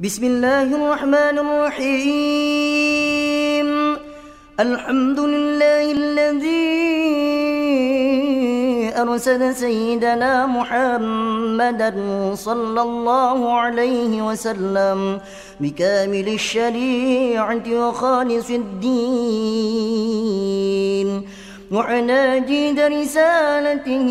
بسم 0.00 0.24
الله 0.24 0.68
الرحمن 0.80 1.36
الرحيم. 1.44 1.98
الحمد 4.60 5.20
لله 5.20 5.92
الذي 5.92 6.56
أرسل 8.96 9.54
سيدنا 9.54 10.46
محمدا 10.46 11.92
صلى 12.34 12.82
الله 12.82 13.52
عليه 13.52 14.22
وسلم 14.24 15.20
بكامل 15.60 16.28
الشريعة 16.28 17.66
وخالص 17.68 18.50
الدين. 18.50 18.88
جيد 22.46 22.80
رسالته 22.80 24.08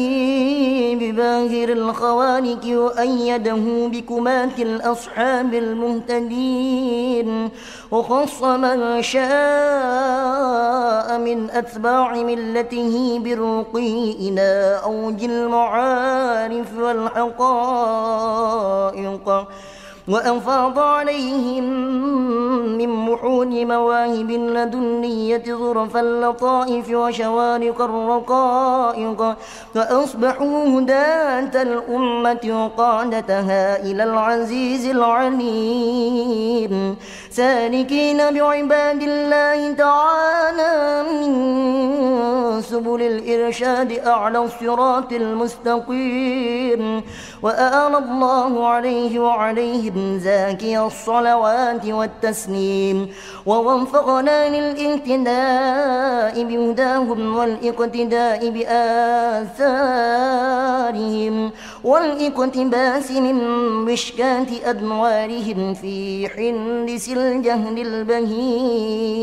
بباهر 1.02 1.70
الخوانك 1.70 2.66
وأيده 2.66 3.88
بكمات 3.88 4.60
الأصحاب 4.60 5.54
المهتدين 5.54 7.50
وخص 7.92 8.44
من 8.44 9.02
شاء 9.02 9.28
من 11.20 11.50
أتباع 11.50 12.14
ملته 12.14 13.20
بالرقي 13.20 14.12
إلى 14.12 14.80
أوج 14.84 15.24
المعارف 15.24 16.78
والحقائق 16.78 18.00
وأفاض 20.10 20.80
عليهم 20.80 21.64
من 22.78 22.90
محون 22.90 23.68
مواهب 23.68 24.32
لدنية 24.32 25.44
ظرف 25.48 25.98
اللطائف 25.98 26.90
وشوارق 26.90 27.82
الرقائق 27.82 29.36
فأصبحوا 29.74 30.80
هداة 30.80 31.62
الأمة 31.62 32.44
وقادتها 32.64 33.84
إلى 33.84 34.04
العزيز 34.04 34.86
العليم. 34.96 36.74
سالكين 37.30 38.18
بعباد 38.18 39.02
الله 39.02 39.74
تعالى 39.74 41.04
من 41.12 41.32
سبل 42.62 43.02
الإرشاد 43.02 43.92
أعلى 43.92 44.40
الصراط 44.40 45.14
المستقيم 45.14 46.84
وآل 47.44 47.96
الله 47.96 48.68
عليه 48.68 49.20
وعليهم 49.20 49.99
زاكي 50.20 50.80
الصلوات 50.80 51.86
والتسليم 51.86 53.10
ووفقنا 53.46 54.50
للإهتداء 54.50 56.44
بهداهم 56.44 57.36
والإقتداء 57.36 58.50
بآثارهم 58.50 59.90
والإقتباس 61.84 63.12
من 63.12 63.36
مشكاة 63.86 64.48
أدوارهم 64.66 65.74
في 65.74 66.28
حلس 66.30 67.10
الجهل 67.10 67.80
البهيم 67.88 69.20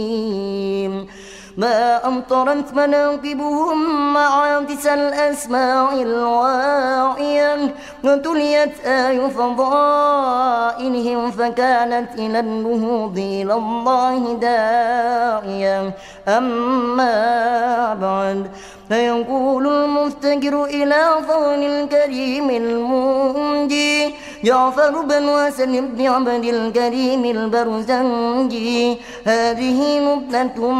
ما 1.56 2.06
أمطرت 2.06 2.74
مناقبهم 2.74 4.12
معاكس 4.14 4.86
الأسماع 4.86 5.92
الواعية. 5.92 7.74
وتليت 8.04 8.86
آي 8.86 9.30
فضائلهم 9.30 11.30
فكانت 11.30 12.14
إلى 12.14 12.40
النهوض 12.40 13.18
إلى 13.18 13.54
الله 13.54 14.34
داعية. 14.34 15.94
أما 16.28 17.94
بعد 17.94 18.50
فيقول 18.88 19.66
المفتقر 19.66 20.64
إلى 20.64 21.02
فضل 21.28 21.62
الكريم 21.62 22.50
المنجي 22.50 24.14
جعفر 24.44 25.02
بن 25.02 25.28
وسن 25.28 25.86
بن 25.86 26.06
عبد 26.06 26.44
الكريم 26.44 27.24
البرزنجي. 27.24 28.96
هذه 29.24 29.78
نبذة 29.98 30.72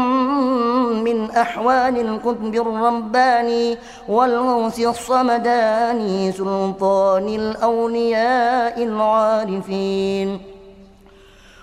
من 1.05 1.31
أحوال 1.31 1.95
القطب 1.99 2.55
الرباني 2.55 3.77
والغوث 4.09 4.79
الصمداني 4.79 6.31
سلطان 6.31 7.27
الأولياء 7.27 8.83
العارفين. 8.83 10.56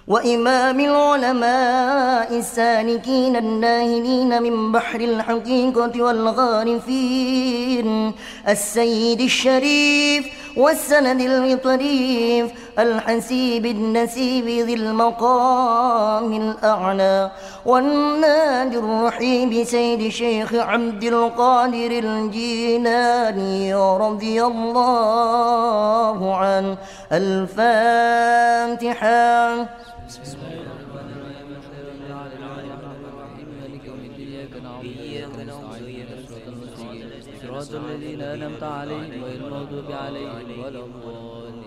وإمام 0.09 0.81
العلماء 0.81 2.39
السالكين 2.39 3.37
الناهلين 3.37 4.43
من 4.43 4.73
بحر 4.73 5.01
الحقيقة 5.01 6.03
والغارفين 6.03 7.35
السيد 8.49 9.21
الشريف 9.21 10.27
والسند 10.57 11.21
الطريف 11.21 12.53
الحسيب 12.79 13.67
النسيب 13.67 14.45
ذي 14.45 14.75
المقام 14.75 16.33
الأعلى 16.33 17.31
والنادي 17.67 18.79
الرحيم 18.79 19.65
سيد 19.65 20.09
شيخ 20.09 20.55
عبد 20.55 21.05
القادر 21.05 21.91
الجيلاني 21.91 23.75
رضي 23.75 24.45
الله 24.45 26.37
عنه 26.37 26.77
الفاتحة 27.13 28.45
صراط 37.65 37.81
الذين 37.85 38.23
انعمت 38.23 38.63
عليهم 38.63 39.25
غير 39.25 39.41
المغضوب 39.47 39.93
عليهم 39.93 40.65
ولا 40.65 40.79
الضالين 40.79 41.65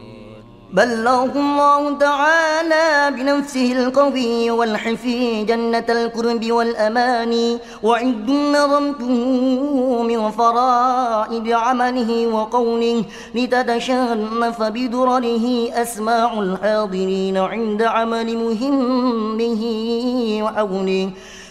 بلغ 0.74 1.31
الله 1.35 1.97
تعالى 1.97 3.16
بنفسه 3.18 3.72
القوي 3.72 4.52
والحفي 4.52 5.44
جنة 5.44 5.86
الكرب 5.90 6.52
والأمان 6.52 7.59
وعند 7.84 8.30
نظمته 8.30 10.03
من 10.03 10.31
فرائد 10.31 11.50
عمله 11.50 12.28
وقوله 12.28 13.03
لتتشنف 13.36 14.62
بدرره 14.63 15.69
أسماع 15.74 16.40
الحاضرين 16.40 17.38
عند 17.38 17.81
عمل 17.81 18.38
مهمه 18.38 19.63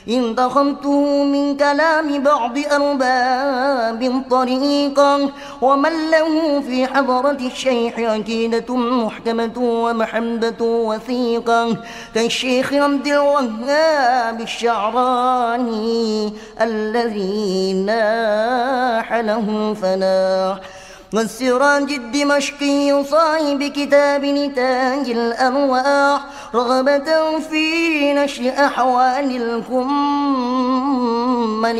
وحوله 0.06 0.28
انتخمته 0.28 1.24
من 1.24 1.56
كلام 1.56 2.22
بعض 2.22 2.58
أرباب 2.72 4.22
طريقا 4.30 5.30
ومن 5.62 6.10
له 6.10 6.60
في 6.60 6.86
حضرة 6.86 7.38
الشيخ 7.40 7.98
عقيدة 7.98 8.76
محكمة 8.76 9.58
ومحبة 9.58 10.60
وثيقة 10.60 11.76
كالشيخ 12.14 12.72
عبد 12.72 13.06
الوهاب 13.06 14.40
الشعراني 14.40 16.32
الذي 16.60 17.72
ناح 17.72 19.12
له 19.14 19.74
فلاح 19.82 20.75
والسراج 21.16 21.92
الدمشقي 21.92 23.04
صاحب 23.04 23.72
كتاب 23.76 24.24
نتاج 24.24 25.10
الأرواح 25.10 26.20
رغبة 26.54 27.38
في 27.38 28.12
نشر 28.12 28.52
أحوال 28.66 29.42
الكمل 29.42 29.88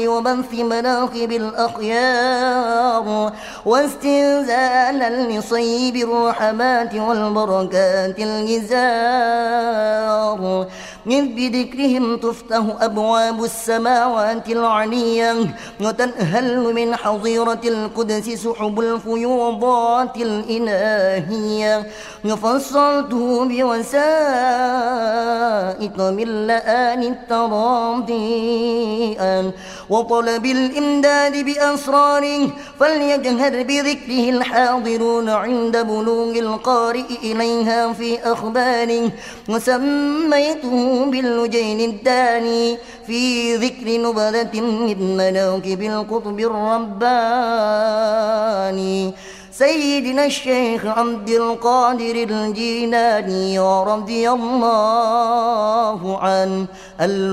وبث 0.09 0.55
مناقب 0.55 1.33
الأخيار 1.33 3.33
واستنزالا 3.67 5.39
لصيب 5.39 5.97
الرحمات 5.97 6.95
والبركات 6.95 8.19
الجزار. 8.19 9.57
إذ 11.07 11.25
بذكرهم 11.37 12.17
تفتح 12.17 12.63
أبواب 12.81 13.45
السماوات 13.45 14.49
العلية 14.49 15.35
وتنهل 15.81 16.75
من 16.75 16.97
حظيرة 16.97 17.61
القدس 17.65 18.31
سحب 18.31 18.81
الفيوضات 18.81 20.17
الإلهية. 20.17 21.87
فصلته 22.27 23.45
بوسائط 23.45 23.97
من 26.01 26.47
لآن 26.47 27.03
التراضي 27.03 28.17
وطلب 29.91 30.47
الإمداد 30.47 31.45
بأسراره 31.45 32.49
فليجهر 32.81 33.63
بذكره 33.63 34.31
الحاضرون 34.31 35.29
عند 35.29 35.77
بلوغ 35.77 36.39
القارئ 36.39 37.11
إليها 37.23 37.93
في 37.93 38.19
أخباره 38.33 39.11
وسميته 39.49 40.96
باللجين 41.05 41.81
الداني 41.81 42.79
في 43.07 43.57
ذكر 43.57 44.01
نبذة 44.01 44.61
من 44.61 45.17
مناكب 45.17 45.83
القطب 45.83 46.41
الرباني. 46.41 47.07
سيدنا 49.53 50.25
الشيخ 50.25 50.87
عبد 50.87 51.29
القادر 51.29 52.15
الجيلاني 52.31 53.59
رضي 53.59 54.31
الله 54.31 56.19
عنه. 56.19 56.67
الفاتحة. 57.01 57.27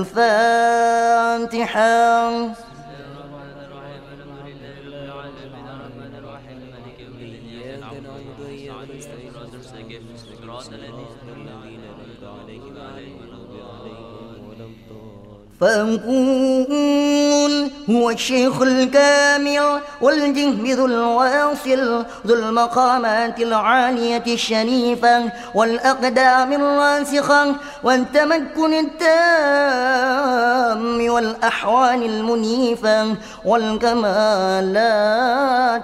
فأقول 15.60 17.44
هو 17.90 18.10
الشيخ 18.10 18.62
الكامل 18.62 19.80
والجهد 20.00 20.66
ذو 20.68 20.86
الواصل 20.86 22.04
ذو 22.26 22.34
المقامات 22.34 23.40
العالية 23.40 24.22
الشريفة 24.26 25.22
والأقدام 25.54 26.52
الراسخة 26.52 27.54
والتمكن 27.82 28.74
التام 28.74 30.14
والأحوال 31.10 32.02
المنيفة 32.02 33.16
والكمالات 33.44 34.80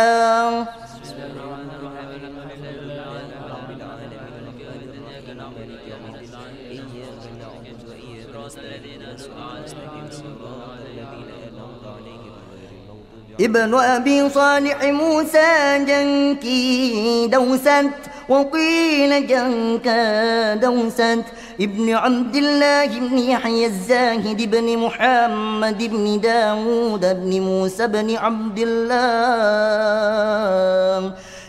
ابن 13.40 13.74
أبي 13.74 14.28
صالح 14.28 14.84
موسى 14.84 15.84
جنكي 15.86 17.26
دوست 17.26 17.68
وقيل 18.28 19.26
جنكا 19.26 20.54
دوست 20.54 21.24
ابن 21.60 21.94
عبد 21.94 22.36
الله 22.36 22.86
بن 22.86 23.18
يحيى 23.18 23.66
الزاهد 23.66 24.50
بن 24.50 24.78
محمد 24.78 25.78
بن 25.78 26.20
داود 26.20 27.00
بن 27.00 27.40
موسى 27.40 27.86
بن 27.86 28.16
عبد 28.16 28.58
الله. 28.58 28.98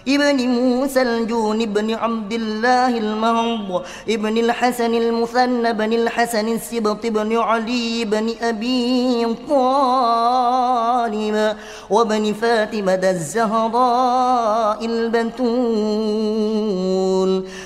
ابن 0.08 0.48
موسى 0.48 1.02
الجون 1.02 1.66
بن 1.66 1.94
عبد 1.94 2.34
الله 2.34 2.98
المهض 2.98 3.84
ابن 4.10 4.38
الحسن 4.38 4.94
المثنى 4.94 5.74
بن 5.74 5.94
الحسن 5.94 6.48
السبط 6.48 7.06
بن 7.06 7.38
علي 7.38 8.06
بن 8.06 8.34
أبي 8.42 9.36
طالب 9.50 11.56
وبن 11.90 12.34
فاطمة 12.34 12.94
الزهراء 13.04 14.86
البتول. 14.86 16.00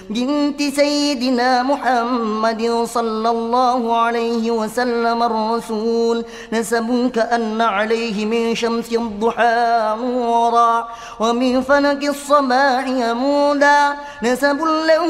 بنت 0.10 0.62
سيدنا 0.62 1.64
محمد 1.64 2.84
صلى 2.84 3.30
الله 3.30 3.96
عليه 3.96 4.52
وسلم 4.52 5.24
الرسول 5.24 6.26
نسب 6.54 7.12
كأن 7.16 7.62
عليه 7.62 8.26
من 8.26 8.56
شمس 8.56 8.94
الضحى 8.94 9.96
نورا 10.02 10.88
ومن 11.20 11.62
فلك 11.62 12.04
الصباح 12.24 12.88
يمودا 12.88 13.80
نسب 14.24 14.60
له 14.88 15.04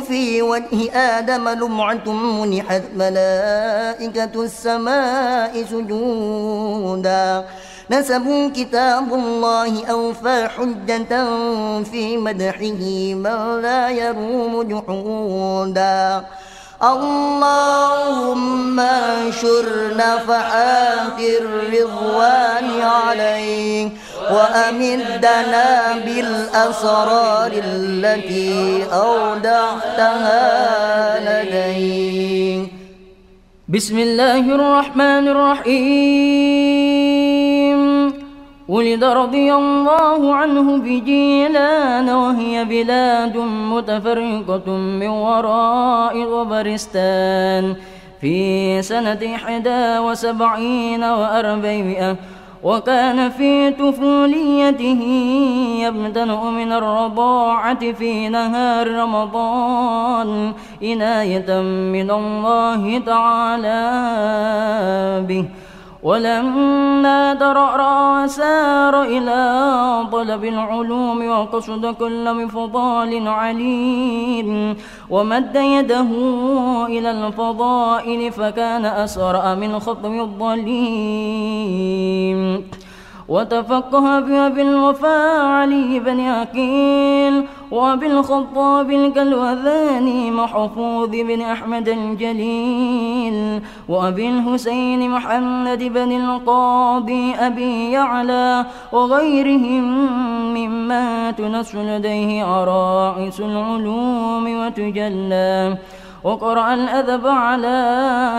في 0.00 0.42
وجه 0.42 0.90
آدم 0.94 1.48
لمعة 1.48 2.06
منحت 2.10 2.82
ملائكة 2.96 4.34
السماء 4.42 5.64
سجودا. 5.70 7.44
نسبوا 7.90 8.48
كتاب 8.48 9.14
الله 9.14 9.86
أوفى 9.86 10.48
حجة 10.56 11.12
في 11.90 12.16
مدحه 12.16 12.74
من 13.14 13.62
لا 13.62 13.90
يروم 13.90 14.62
جحودا. 14.62 16.24
اللهم 16.92 18.80
انشر 18.80 19.96
نفحات 19.96 21.18
الرضوان 21.40 22.80
عليه 22.80 23.88
وأمدنا 24.30 25.68
بالأسرار 26.04 27.52
التي 27.64 28.84
أودعتها 28.92 30.44
لديك. 31.26 32.68
بسم 33.68 33.98
الله 33.98 34.44
الرحمن 34.54 35.28
الرحيم. 35.28 36.34
ولد 38.68 39.04
رضي 39.04 39.54
الله 39.54 40.34
عنه 40.34 40.76
بجيلان 40.78 42.08
وهي 42.08 42.64
بلاد 42.64 43.36
متفرقة 43.72 44.70
من 44.70 45.08
وراء 45.08 46.22
غبرستان. 46.22 47.76
في 48.20 48.82
سنة 48.82 49.20
إحدى 49.34 49.98
وسبعين 49.98 51.04
وأربعمائة 51.04 52.16
وكان 52.62 53.30
في 53.30 53.70
طفوليته 53.70 55.02
يبتدأ 55.84 56.24
من 56.34 56.72
الرضاعة 56.72 57.92
في 57.92 58.28
نهار 58.28 58.90
رمضان. 58.90 60.52
عناية 60.82 61.60
من 61.92 62.10
الله 62.10 62.98
تعالى 62.98 63.80
به. 65.28 65.44
ولما 66.04 67.34
ترعرع 67.34 68.26
سار 68.26 69.02
إلى 69.02 69.40
طلب 70.12 70.44
العلوم 70.44 71.28
وقصد 71.28 71.86
كل 71.86 72.34
مفضال 72.34 73.28
عليم 73.28 74.76
ومد 75.10 75.56
يده 75.56 76.10
إلى 76.86 77.10
الفضائل 77.10 78.32
فكان 78.32 78.84
أسرع 78.84 79.54
من 79.54 79.78
خطو 79.78 80.14
الظليم. 80.28 81.04
وتفقه 83.28 84.20
بأبي 84.20 84.62
الوفاء 84.62 85.44
علي 85.44 85.98
بن 86.00 86.20
عقيل 86.20 87.44
وأبي 87.70 88.06
الخطاب 88.06 88.90
الكلوذاني 88.90 90.30
محفوظ 90.30 91.08
بن 91.10 91.40
أحمد 91.40 91.88
الجليل 91.88 93.62
وأبي 93.88 94.28
الحسين 94.28 95.10
محمد 95.10 95.82
بن 95.84 96.12
القاضي 96.12 97.34
أبي 97.34 97.90
يعلى 97.90 98.66
وغيرهم 98.92 99.84
مما 100.54 101.30
تنس 101.30 101.74
لديه 101.74 102.44
عرائس 102.44 103.40
العلوم 103.40 104.66
وتجلى 104.66 105.76
وقرأ 106.24 106.74
الأدب 106.74 107.26
على 107.26 107.68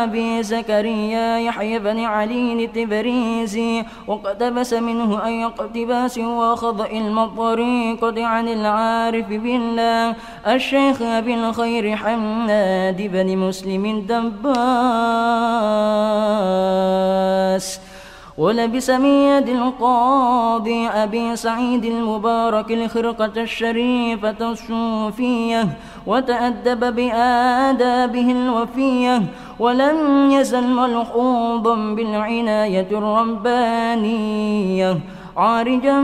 أبي 0.03 0.43
زكريا 0.43 1.37
يحيى 1.37 1.79
بن 1.79 1.99
علي 1.99 2.65
التبريزي 2.65 3.85
واقتبس 4.07 4.73
منه 4.73 5.25
أي 5.25 5.45
اقتباس 5.45 6.17
وخضع 6.17 6.85
المطريقة 6.85 8.25
عن 8.25 8.47
العارف 8.47 9.27
بالله. 9.27 10.15
الشيخ 10.47 11.01
أبي 11.01 11.33
الخير 11.35 11.95
حماد 11.95 13.01
بن 13.01 13.37
مسلم 13.37 13.85
الدباس. 13.85 14.55
ولبس 18.37 18.89
من 18.89 19.05
يد 19.05 19.49
القاضي 19.49 20.87
أبي 20.87 21.35
سعيد 21.35 21.85
المبارك 21.85 22.71
الخرقة 22.71 23.41
الشريفة 23.41 24.51
الصوفية. 24.51 25.67
وتأدب 26.07 26.95
بآدابه 26.95 28.31
الوفية 28.31 29.21
ولم 29.59 30.31
يزل 30.31 30.67
ملحوظا 30.67 31.75
بالعناية 31.75 32.87
الربانية 32.91 34.97
عارجا 35.37 36.03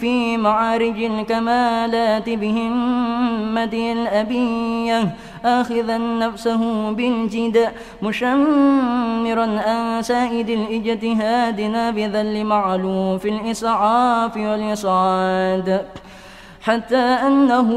في 0.00 0.36
معارج 0.36 1.02
الكمالات 1.02 2.30
بهمته 2.30 3.92
الأبية. 3.92 5.14
آخذا 5.44 5.98
نفسه 5.98 6.90
بالجد 6.90 7.68
مشمرا 8.02 9.44
أن 9.44 10.02
سائد 10.02 10.50
الاجتهاد 10.50 11.60
نابذا 11.60 12.22
لمعلوف 12.22 13.26
الإسعاف 13.26 14.36
والإصعاد. 14.36 15.86
حتى 16.64 16.96
أنه 16.96 17.68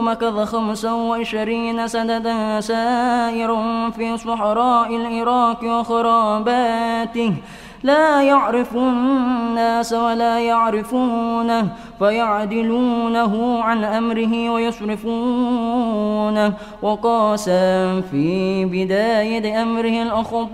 مكث 0.00 0.52
خمسا 0.52 0.92
وعشرين 0.92 1.88
سنة 1.88 2.60
سائر 2.60 3.56
في 3.96 4.16
صحراء 4.16 4.96
العراق 4.96 5.64
وخراباته. 5.64 7.34
لا 7.82 8.22
يعرف 8.22 8.76
الناس 8.76 9.92
ولا 9.92 10.38
يعرفونه 10.38 11.68
فيعدلونه 11.98 13.62
عن 13.62 13.84
أمره 13.84 14.50
ويصرفونه 14.50 16.52
وقاسا 16.82 18.00
في 18.00 18.64
بداية 18.64 19.62
أمره 19.62 20.02
الأخبار. 20.02 20.52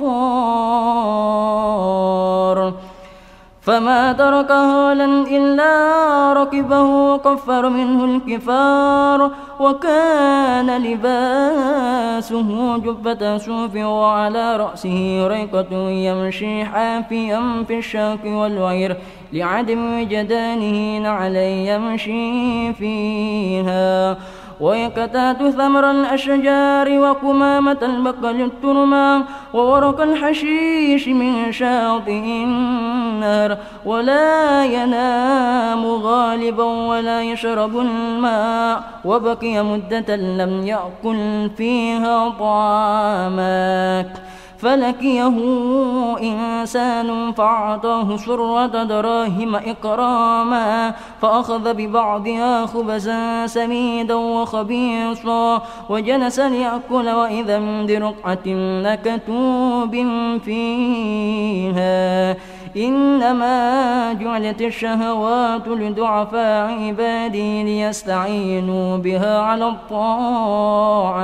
فما 3.69 4.13
ترك 4.13 4.51
هولا 4.51 5.05
إلا 5.37 5.73
ركبه 6.33 6.83
وكفر 6.83 7.69
منه 7.69 8.05
الكفار 8.05 9.31
وكان 9.61 10.83
لباسه 10.83 12.77
جبة 12.79 13.39
صوف 13.39 13.77
وعلى 13.77 14.57
رأسه 14.57 15.27
ريقة 15.27 15.91
يمشي 15.91 16.65
حافيا 16.65 17.65
في 17.69 17.79
الشاك 17.79 18.25
والوعير 18.25 18.97
لعدم 19.33 20.01
وجدانه 20.01 20.99
نعلي 20.99 21.67
يمشي 21.67 22.73
فيها. 22.73 24.17
ويكتات 24.61 25.43
ثمر 25.43 25.91
الأشجار 25.91 26.99
وقمامة 26.99 27.79
البقل 27.83 28.41
الترمى 28.41 29.25
وورق 29.55 30.01
الحشيش 30.01 31.09
من 31.09 31.53
شاطئ 31.53 32.13
النار 32.45 33.59
ولا 33.85 34.65
ينام 34.65 35.87
غالبا 35.87 36.65
ولا 36.65 37.23
يشرب 37.23 37.79
الماء 37.79 38.83
وبقي 39.05 39.65
مدة 39.65 40.17
لم 40.17 40.67
يأكل 40.67 41.51
فيها 41.57 42.29
طعامك 42.29 44.13
فلكيه 44.59 45.37
إنسان 46.23 47.33
فأعطاه 47.33 48.17
سرة 48.17 48.67
دراهم 48.67 49.57
إكراما 49.57 50.95
فأخذ 51.23 51.75
ببعضها 51.75 52.67
خبزا 52.67 53.47
سميدا 53.47 54.15
وخبيصا 54.15 55.63
وجلس 55.89 56.41
ليأكل 56.41 57.09
وإذا 57.09 57.59
برقعة 57.59 58.47
لكتوب 58.83 59.97
فيها 60.45 62.37
إنما 62.77 64.13
جعلت 64.13 64.63
الشهوات 64.63 65.69
لضعفاء 65.69 66.73
عبادي 66.87 67.63
ليستعينوا 67.63 68.97
بها 68.97 69.41
على 69.41 69.69
الطاعات 69.69 71.19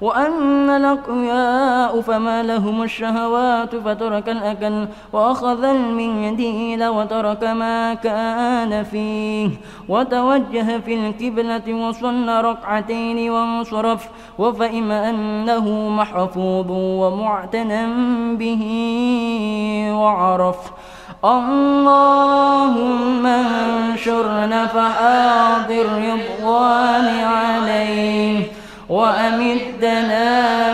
وأن 0.00 0.70
الأقوياء 0.70 2.00
فما 2.00 2.42
لهم 2.42 2.82
الشهوات 2.82 3.76
فترك 3.76 4.28
الأكل 4.28 4.86
وأخذ 5.12 5.64
المنديل 5.64 6.86
وترك 6.86 7.44
ما 7.44 7.94
كان 7.94 8.84
فيه 8.84 9.50
وتوجه 9.88 10.78
في 10.78 10.94
الكبلة 10.94 11.74
وصلى 11.74 12.40
ركعتين 12.40 13.30
وانصرف 13.30 14.08
وفهم 14.38 14.90
أنه 14.90 15.88
محفوظ 15.88 16.70
ومعتنى 16.70 17.86
به 18.36 18.62
وعرف 19.92 20.56
اللهم 21.24 23.26
انشر 23.26 24.48
نفحات 24.48 25.70
الرضوان 25.70 27.04
عليه 27.24 28.57
وأمدنا 28.88 30.26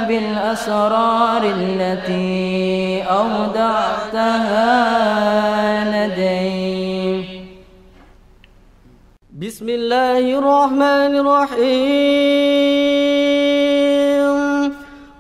بالأسرار 0.09 1.43
التي 1.59 3.03
أودعتها 3.03 4.71
لديه 5.95 7.25
بسم 9.43 9.69
الله 9.69 10.39
الرحمن 10.39 11.13
الرحيم. 11.23 12.35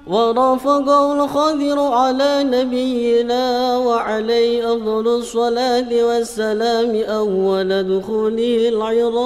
ورافق 0.06 0.88
الخضر 0.88 1.78
على 1.92 2.44
نبينا 2.44 3.76
وعليه 3.76 4.72
أفضل 4.72 5.06
الصلاة 5.06 5.90
والسلام 6.08 6.92
أول 7.08 7.70
دخوله 7.82 8.68
العراق. 8.68 9.20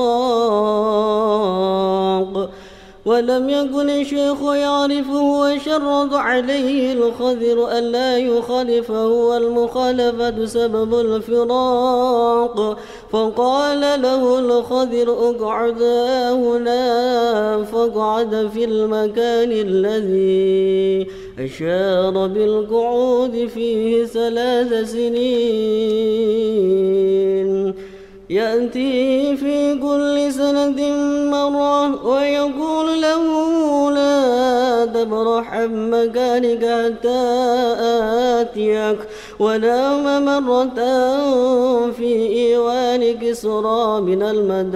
ولم 3.09 3.49
يكن 3.49 3.91
الشيخ 3.91 4.43
يعرفه 4.43 5.23
وشرط 5.23 6.15
عليه 6.15 6.93
الخضر 6.93 7.79
ألا 7.79 8.19
يخالفه 8.19 9.07
والمخالفة 9.07 10.45
سبب 10.45 10.95
الفراق. 10.95 12.79
فقال 13.11 13.81
له 13.81 14.39
الخضر 14.39 15.09
اقعد 15.31 15.83
هنا 16.43 16.83
فاقعد 17.73 18.51
في 18.55 18.65
المكان 18.65 19.53
الذي 19.53 21.07
أشار 21.39 22.27
بالقعود 22.27 23.49
فيه 23.55 24.05
ثلاث 24.05 24.91
سنين. 24.93 26.29
يأتي 28.31 29.37
في 29.37 29.75
كل 29.75 30.33
سنة 30.33 30.81
مرة 31.31 32.07
ويقول 32.07 32.68
عن 35.39 35.91
مكانك 35.91 36.65
حتى 36.65 37.21
آتيك 38.41 38.99
ونام 39.39 40.05
مرة 40.25 41.91
في 41.91 42.11
إيوان 42.45 43.19
كسرى 43.19 44.01
من 44.01 44.23
المدائن 44.23 44.69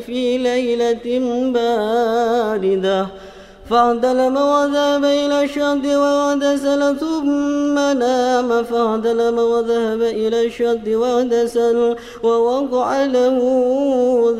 في 0.00 0.38
ليلة 0.38 1.06
باردة. 1.54 3.06
فاعتلم 3.70 4.36
وذهب 4.36 5.04
إلى 5.04 5.44
الشد 5.44 5.86
واغتسل 5.86 6.96
ثم 6.98 7.74
نام. 7.74 8.64
فاعتلم 8.64 9.38
وذهب 9.38 10.02
إلى 10.02 10.46
الشد 10.46 10.88
واغتسل 10.88 11.96
ووقع 12.22 13.04
له 13.04 13.38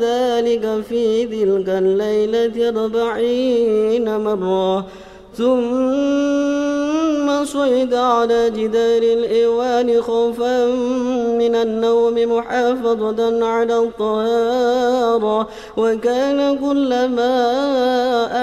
ذلك 0.01 0.65
في 0.89 1.25
تلك 1.25 1.69
الليلة 1.69 2.69
أربعين 2.69 4.17
مرة. 4.17 4.85
ثم 5.37 7.27
صعد 7.45 7.93
على 7.93 8.49
جدار 8.49 9.01
الإيوان 9.01 10.01
خوفا 10.01 10.65
من 11.41 11.55
النوم 11.55 12.13
محافظة 12.13 13.45
على 13.45 13.79
الطهارة 13.79 15.47
وكان 15.77 16.57
كلما 16.57 17.35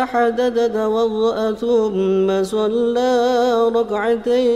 أحدث 0.02 0.72
توضأ 0.74 1.52
ثم 1.52 2.42
صلى 2.44 3.12
ركعتين. 3.74 4.54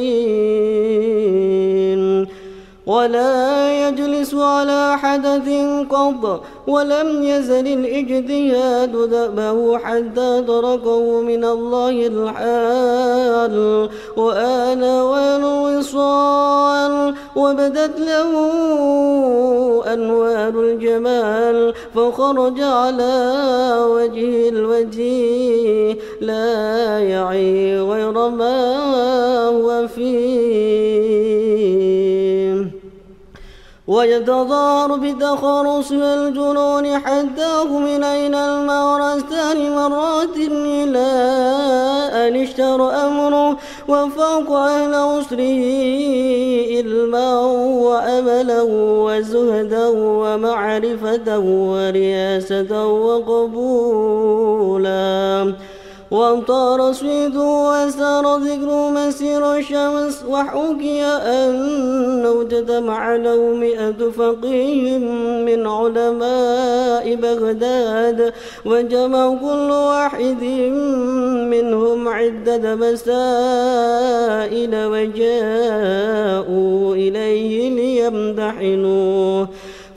ولا 2.89 3.89
يجلس 3.89 4.35
على 4.35 4.99
حدث 4.99 5.49
قط 5.91 6.41
ولم 6.67 7.23
يزل 7.23 7.67
الاجتهاد 7.67 9.11
دأبه 9.11 9.79
حتى 9.79 10.43
تركه 10.43 11.21
من 11.21 11.45
الله 11.45 12.07
الحال. 12.07 13.89
وآن 14.17 14.83
والوصال 14.83 16.35
وبدت 17.37 18.01
له 18.01 18.31
أنوار 19.93 20.61
الجمال 20.61 21.75
فخرج 21.95 22.61
على 22.61 23.35
وجه 23.91 24.49
الوجه 24.49 25.97
لا 26.21 26.99
يعي 26.99 27.81
غير 27.81 28.29
ما 28.29 28.77
هو 29.49 29.89
فيه. 29.89 31.39
ويتضار 33.89 34.97
بتخرص 34.97 35.91
الجنون 35.93 36.99
حتى 36.99 37.65
من 37.71 38.05
أين 38.05 38.35
المغرى 38.35 39.21
ثاني 39.31 39.71
مرات 39.71 40.37
إلى 40.37 41.09
أن 42.13 42.37
اشتر 42.37 43.07
أمره 43.07 43.57
وفوق 43.89 44.51
أهل 44.53 44.95
عسره 44.95 45.65
علما 46.77 47.41
وأملا 47.85 48.63
وزهدا 49.05 49.87
ومعرفة 49.97 51.39
ورياسة 51.39 52.87
وقبولا 52.87 54.29
وامطار 56.11 56.93
صيد 56.93 57.37
وسار 57.37 58.37
ذكر 58.37 58.91
مسير 58.91 59.55
الشمس 59.55 60.25
وحكي 60.29 61.03
أنه 61.05 62.43
اجتمع 62.43 63.17
له 63.17 63.55
مئة 63.55 64.11
فقيه 64.11 64.99
من 65.49 65.67
علماء 65.67 67.15
بغداد 67.15 68.33
وجمع 68.65 69.35
كل 69.35 69.71
واحد 69.71 70.43
منهم 71.53 72.09
عدة 72.09 72.75
مسائل 72.75 73.27
وجاءوا 74.93 76.55
إليه 76.95 77.71
ليمتحنوه 77.71 79.49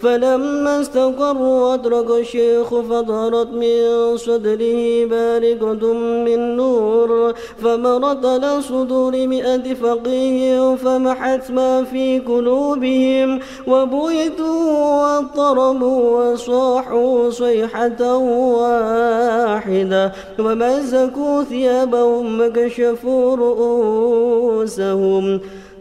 فلما 0.01 0.81
استقروا 0.81 1.59
وأدرك 1.61 2.09
الشيخ 2.09 2.69
فظهرت 2.69 3.47
من 3.53 4.17
صدره 4.17 5.05
بارقة 5.05 5.93
من 5.93 6.55
نور 6.55 7.33
فمرت 7.63 8.25
على 8.25 8.61
صدور 8.61 9.27
مئة 9.27 9.73
فقيه 9.73 10.75
فمحت 10.75 11.51
ما 11.51 11.83
في 11.83 12.19
قلوبهم 12.19 13.39
وبيتوا 13.67 14.71
واضطربوا 15.01 16.31
وصاحوا 16.31 17.29
صيحة 17.29 18.17
واحدة 18.57 20.11
ومزكوا 20.39 21.43
ثيابهم 21.43 22.41
وكشفوا 22.41 23.35
رؤوسهم. 23.35 24.81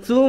ثم 0.03 0.21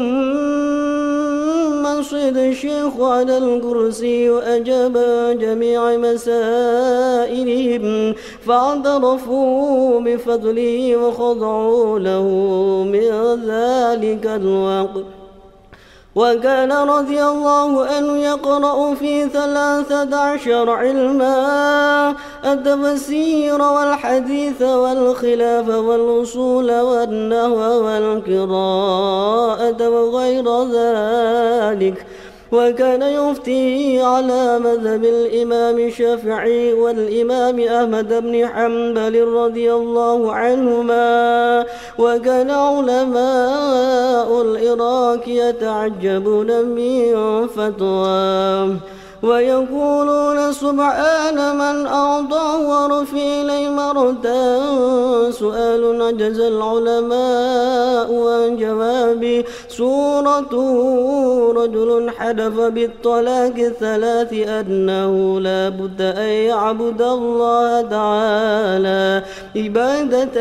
صعد 2.02 2.38
الشيخ 2.38 3.00
على 3.00 3.38
الكرسي 3.38 4.30
وأجاب 4.30 4.98
جميع 5.40 5.98
مسائلهم 5.98 7.86
فاعترفوا 8.46 10.00
بفضله 10.00 10.98
وخضعوا 10.98 12.00
له 12.00 12.28
من 12.94 13.12
ذلك 13.48 14.26
الوقت. 14.26 15.21
وكان 16.16 16.72
رضي 16.72 17.24
الله 17.24 17.86
عنه 17.86 18.18
يقرأ 18.18 18.96
في 18.96 19.30
ثلاثة 19.30 20.18
عشر 20.18 20.70
علما 20.70 22.16
التفسير 22.46 23.62
والحديث 23.62 24.62
والخلاف 24.62 25.70
والأصول 25.70 26.72
والنهو 26.72 27.86
والقراءة 27.86 29.10
وغير 29.90 30.64
ذلك. 30.64 32.06
وكان 32.52 33.02
يفتي 33.02 34.02
على 34.02 34.60
مذهب 34.60 35.04
الإمام 35.04 35.80
الشافعي 35.80 36.74
والإمام 36.74 37.60
أحمد 37.60 38.14
بن 38.14 38.48
حنبل 38.48 39.28
رضي 39.28 39.74
الله 39.74 40.34
عنهما 40.34 41.66
وكان 42.00 42.50
علماء 42.50 44.42
العراق 44.42 45.24
يتعجبون 45.28 46.66
من 46.66 47.48
فتواه. 47.48 48.76
ويقولون 49.24 50.52
سبحان 50.52 51.38
من 51.56 51.88
أعطى 51.88 52.48
ورفي 52.66 53.44
لي 53.44 53.70
مرتا. 53.70 54.62
سؤال 55.32 56.02
عجز 56.02 56.40
العلماء 56.40 58.10
عن 58.28 58.58
جوابي 58.58 59.46
سورة 59.68 60.54
رجل 61.58 62.10
حدف 62.18 62.60
بالطلاق 62.60 63.56
الثلاث 63.58 64.34
أنه 64.34 65.40
لا 65.40 65.70
بد 65.70 66.02
أن 66.02 66.34
يعبد 66.52 67.02
الله 67.02 67.82
تعالى. 67.82 69.24
عبادة 69.56 70.38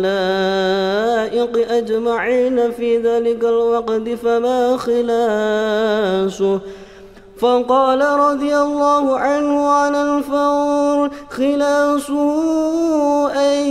أجمعين 1.71 2.71
في 2.71 2.97
ذلك 2.97 3.43
الوقت 3.43 4.09
فما 4.23 4.77
خلاف 4.77 5.16
خلاصه 5.17 6.59
فقال 7.37 8.01
رضي 8.01 8.57
الله 8.57 9.17
عنه 9.17 9.67
عن 9.69 9.95
الفور 9.95 11.09
خلاصه 11.29 12.31
أن 13.31 13.65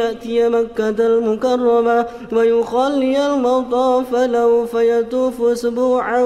يأتي 0.00 0.48
مكة 0.48 1.06
المكرمة 1.06 2.06
ويخلي 2.32 3.26
المطاف 3.26 4.14
له 4.14 4.64
فيطوف 4.64 5.42
أسبوعا 5.42 6.22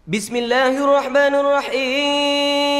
بسم 0.07 0.35
الله 0.35 0.83
الرحمن 0.83 1.35
الرحيم. 1.35 2.79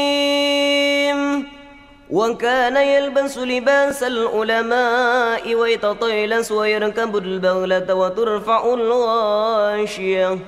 وكان 2.12 2.76
يلبس 2.76 3.38
لباس 3.38 4.02
العلماء 4.02 5.54
ويتطيلس 5.54 6.52
ويركب 6.52 7.16
البغلة 7.16 7.94
وترفع 7.94 8.74
الغاشية. 8.74 10.38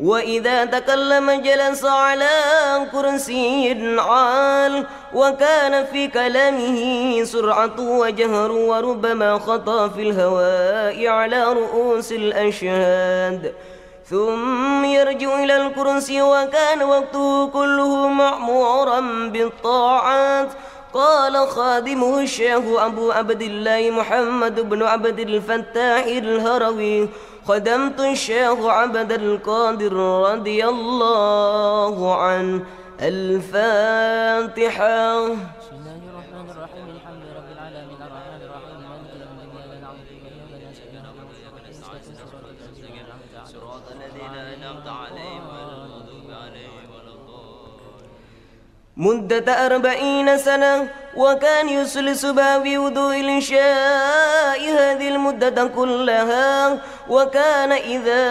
وإذا 0.00 0.64
تكلم 0.64 1.30
جلس 1.30 1.84
على 1.84 2.30
كرسي 2.92 3.96
عال 3.98 4.86
وكان 5.14 5.84
في 5.84 6.08
كلامه 6.08 7.24
سرعة 7.24 7.80
وجهر 7.80 8.52
وربما 8.52 9.38
خطى 9.38 9.90
في 9.94 10.02
الهواء 10.02 11.06
على 11.06 11.52
رؤوس 11.52 12.12
الأشهاد. 12.12 13.54
ثم 14.10 14.84
يرجع 14.84 15.44
إلى 15.44 15.56
الكرسي 15.56 16.22
وكان 16.22 16.82
وقته 16.82 17.46
كله 17.46 18.08
معمورا 18.08 19.00
بالطاعات. 19.32 20.48
قال 20.94 21.48
خادمه 21.48 22.20
الشيخ 22.22 22.62
أبو 22.78 23.12
عبد 23.12 23.42
الله 23.42 23.90
محمد 23.90 24.60
بن 24.60 24.82
عبد 24.82 25.20
الفتاح 25.20 26.04
الهروي 26.04 27.08
خدمت 27.48 28.00
الشيخ 28.00 28.64
عبد 28.64 29.12
القادر 29.12 29.92
رضي 30.30 30.66
الله 30.68 32.22
عنه. 32.22 32.64
الفاتحة. 33.00 34.44
مدة 48.96 49.66
أربعين 49.66 50.38
سنة 50.38 50.88
وكان 51.16 51.68
يسلس 51.68 52.26
وضوء 52.78 53.20
العشاء 53.20 54.60
هذه 54.60 55.08
المدة 55.08 55.64
كلها 55.64 56.78
وكان 57.10 57.72
إذا 57.72 58.22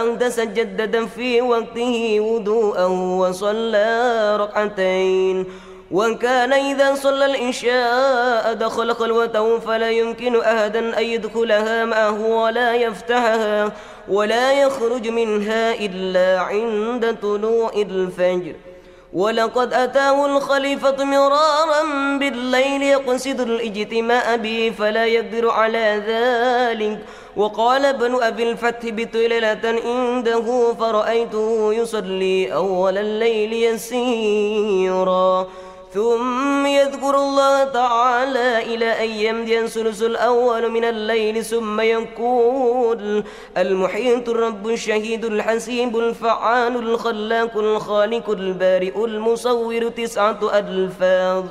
أحدث 0.00 0.40
جددا 0.40 1.06
في 1.06 1.40
وقته 1.40 2.20
وضوءا 2.20 2.84
وصلى 3.20 4.36
ركعتين. 4.40 5.46
وكان 5.90 6.52
إذا 6.52 6.94
صلى 6.94 7.26
العشاء 7.26 8.54
دخل 8.54 8.94
خلوته 8.94 9.58
فلا 9.58 9.90
يمكن 9.90 10.40
أحدا 10.40 10.98
أن 10.98 11.04
يدخلها 11.04 11.84
معه 11.84 12.26
ولا 12.26 12.74
يفتحها 12.74 13.72
ولا 14.08 14.52
يخرج 14.52 15.08
منها 15.08 15.74
إلا 15.74 16.40
عند 16.40 17.16
طلوع 17.22 17.72
الفجر. 17.76 18.69
ولقد 19.12 19.74
أتاه 19.74 20.26
الخليفة 20.26 21.04
مرارا 21.04 21.82
بالليل 22.18 22.82
يقصد 22.82 23.40
الإجتماع 23.40 24.36
به 24.36 24.72
فلا 24.78 25.06
يقدر 25.06 25.50
على 25.50 26.02
ذلك. 26.06 26.98
وقال 27.36 27.84
ابن 27.84 28.22
أبي 28.22 28.50
الفتح 28.50 28.88
بطللة 28.88 29.80
عنده 29.84 30.74
فرأيته 30.74 31.74
يصلي 31.74 32.54
أول 32.54 32.98
الليل 32.98 33.52
يسيرا. 33.52 35.46
ثم 35.94 36.66
يذكر 36.66 37.14
الله 37.14 37.64
تعالى 37.64 38.74
إلى 38.74 39.04
أن 39.04 39.10
يمضي 39.10 39.60
الثلث 39.60 40.02
الأول 40.02 40.70
من 40.70 40.84
الليل 40.84 41.44
ثم 41.44 41.80
يقول 41.80 43.24
المحيط 43.56 44.28
الرب 44.28 44.68
الشهيد 44.68 45.24
الحسيب 45.24 45.96
الفعال 45.98 46.76
الخلاق 46.76 47.58
الخالق 47.58 48.30
البارئ 48.30 49.04
المصور 49.04 49.88
تسعة 49.88 50.58
ألفاظ 50.58 51.44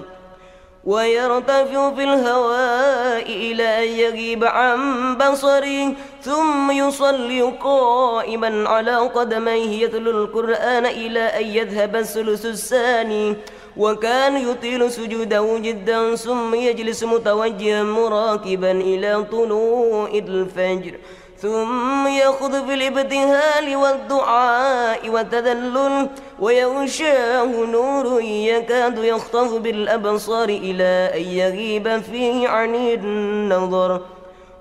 ويرتفع 0.84 1.94
في 1.96 2.04
الهواء 2.04 3.26
إلى 3.26 3.84
أن 3.84 3.90
يغيب 4.00 4.44
عن 4.44 4.80
بصره 5.18 5.94
ثم 6.22 6.72
يصلي 6.72 7.42
قائما 7.42 8.70
على 8.70 8.98
قدميه 8.98 9.84
يتلو 9.84 10.12
القرآن 10.12 10.86
إلى 10.86 11.20
أن 11.20 11.46
يذهب 11.46 11.96
الثلث 11.96 12.46
الثاني. 12.46 13.36
وكان 13.80 14.50
يطيل 14.50 14.92
سجوده 14.92 15.58
جدا 15.58 16.16
ثم 16.16 16.56
يجلس 16.56 17.04
متوجها 17.04 17.84
مراكبا 17.84 18.72
إلى 18.72 19.26
طلوع 19.32 20.10
الفجر. 20.14 20.94
ثم 21.42 22.08
يأخذ 22.08 22.68
في 22.68 22.74
الابتهال 22.74 23.76
والدعاء 23.76 25.10
والتذلل 25.10 26.10
ويغشاه 26.40 27.46
نور 27.46 28.22
يكاد 28.22 28.98
يخطف 28.98 29.54
بالأبصار 29.54 30.50
إلى 30.50 31.12
أن 31.16 31.22
يغيب 31.22 32.02
فيه 32.02 32.48
عن 32.48 32.76
النظر. 32.76 34.02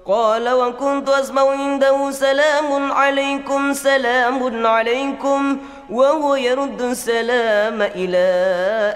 قال 0.09 0.49
وكنت 0.49 1.09
أسمع 1.09 1.51
عنده 1.51 2.11
سلام 2.11 2.93
عليكم 2.93 3.73
سلام 3.73 4.67
عليكم 4.67 5.59
وهو 5.91 6.35
يرد 6.35 6.83
السلام 6.83 7.83
إلى 7.83 8.27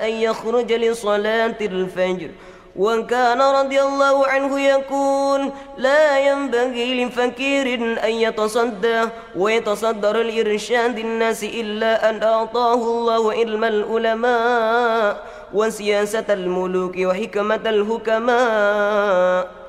أن 0.02 0.12
يخرج 0.12 0.72
لصلاة 0.72 1.60
الفجر. 1.60 2.30
وكان 2.76 3.40
رضي 3.42 3.82
الله 3.82 4.26
عنه 4.26 4.60
يقول 4.60 5.52
لا 5.76 6.18
ينبغي 6.18 7.04
لفكير 7.04 7.66
أن 8.04 8.10
يتصدى 8.10 9.02
ويتصدر 9.36 10.20
الإرشاد 10.20 10.98
الناس 10.98 11.44
إلا 11.44 12.10
أن 12.10 12.22
أعطاه 12.22 12.74
الله 12.74 13.32
علم 13.32 13.64
العلماء 13.64 15.22
وسياسة 15.54 16.24
الملوك 16.30 16.96
وحكمة 16.98 17.60
الحكماء. 17.66 19.61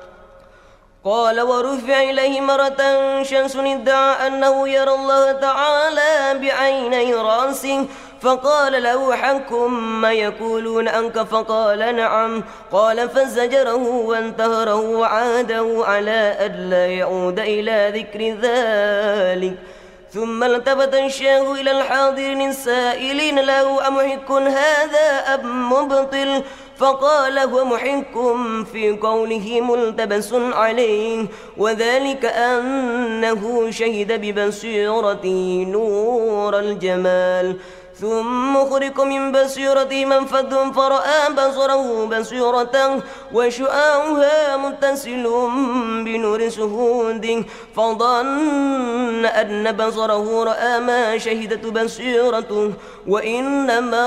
قال 1.04 1.40
ورفع 1.40 2.02
إليه 2.02 2.40
مرة 2.40 2.82
شمس 3.22 3.56
ادعى 3.56 4.26
أنه 4.26 4.68
يرى 4.68 4.94
الله 4.94 5.32
تعالى 5.32 6.38
بعيني 6.38 7.14
رأسه 7.14 7.86
فقال 8.20 8.82
له 8.82 9.16
حكم 9.16 10.00
ما 10.00 10.12
يقولون 10.12 10.88
أنك 10.88 11.22
فقال 11.22 11.96
نعم. 11.96 12.44
قال 12.72 13.08
فزجره 13.08 13.88
وانتهره 13.88 14.80
وعاده 14.80 15.84
على 15.86 16.36
ألا 16.40 16.86
يعود 16.86 17.38
إلى 17.38 17.92
ذكر 17.94 18.36
ذلك. 18.40 19.54
ثم 20.14 20.44
التفت 20.44 20.94
الشيخ 20.94 21.50
إلى 21.50 21.70
الحاضرين 21.70 22.48
السائلين 22.48 23.38
له 23.38 23.88
أمحك 23.88 24.30
هذا 24.30 25.34
أم 25.34 25.72
مبطل؟ 25.72 26.42
فقال 26.84 27.38
هو 27.38 27.64
محك 27.64 28.14
في 28.72 28.98
قوله 29.02 29.60
ملتبس 29.60 30.32
عليه 30.32 31.26
وذلك 31.56 32.24
أنه 32.24 33.70
شهد 33.70 34.12
ببصيرته 34.20 35.66
نور 35.68 36.58
الجمال. 36.58 37.56
ثم 38.04 38.64
خرق 38.70 39.00
من 39.00 39.32
بصيرته 39.32 40.04
منفذ 40.04 40.72
فرأى 40.72 41.20
بصره 41.32 42.04
بصيرة 42.04 43.02
وشعاعها 43.32 44.56
متصل 44.56 45.24
بنور 46.04 46.48
سهود 46.48 47.44
فظن 47.76 49.24
أن 49.24 49.72
بصره 49.72 50.44
رأى 50.44 50.80
ما 50.80 51.18
شهدت 51.18 51.66
بصيرته 51.66 52.72
وإنما 53.06 54.06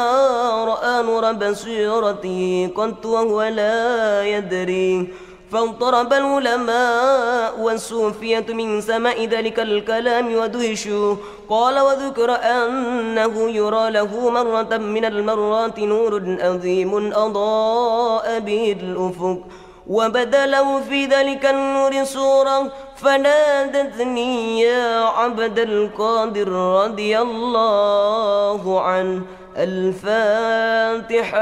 رأى 0.72 1.04
نور 1.04 1.32
بصيرته 1.32 2.70
قد 2.76 3.06
وهو 3.06 3.44
لا 3.44 4.24
يدري. 4.24 5.14
فاضطرب 5.52 6.14
العلماء 6.14 7.60
والصوفية 7.60 8.46
من 8.50 8.82
سماء 8.82 9.26
ذلك 9.26 9.60
الكلام 9.60 10.36
ودهشوا. 10.36 11.16
قال 11.50 11.80
وذكر 11.80 12.32
أنه 12.32 13.50
يرى 13.50 13.90
له 13.92 14.30
مرة 14.30 14.78
من 14.78 15.06
المرات 15.06 15.80
نور 15.80 16.38
عظيم 16.42 17.14
أضاء 17.14 18.40
به 18.40 18.76
الأفق. 18.82 19.40
وبدا 19.88 20.46
له 20.46 20.82
في 20.82 21.06
ذلك 21.06 21.46
النور 21.46 22.04
صورة 22.04 22.72
فنادتني 22.96 24.62
يا 24.62 25.00
عبد 25.00 25.60
القادر 25.60 26.48
رضي 26.84 27.20
الله 27.20 28.82
عنه. 28.82 29.22
الفاتحة. 29.58 31.38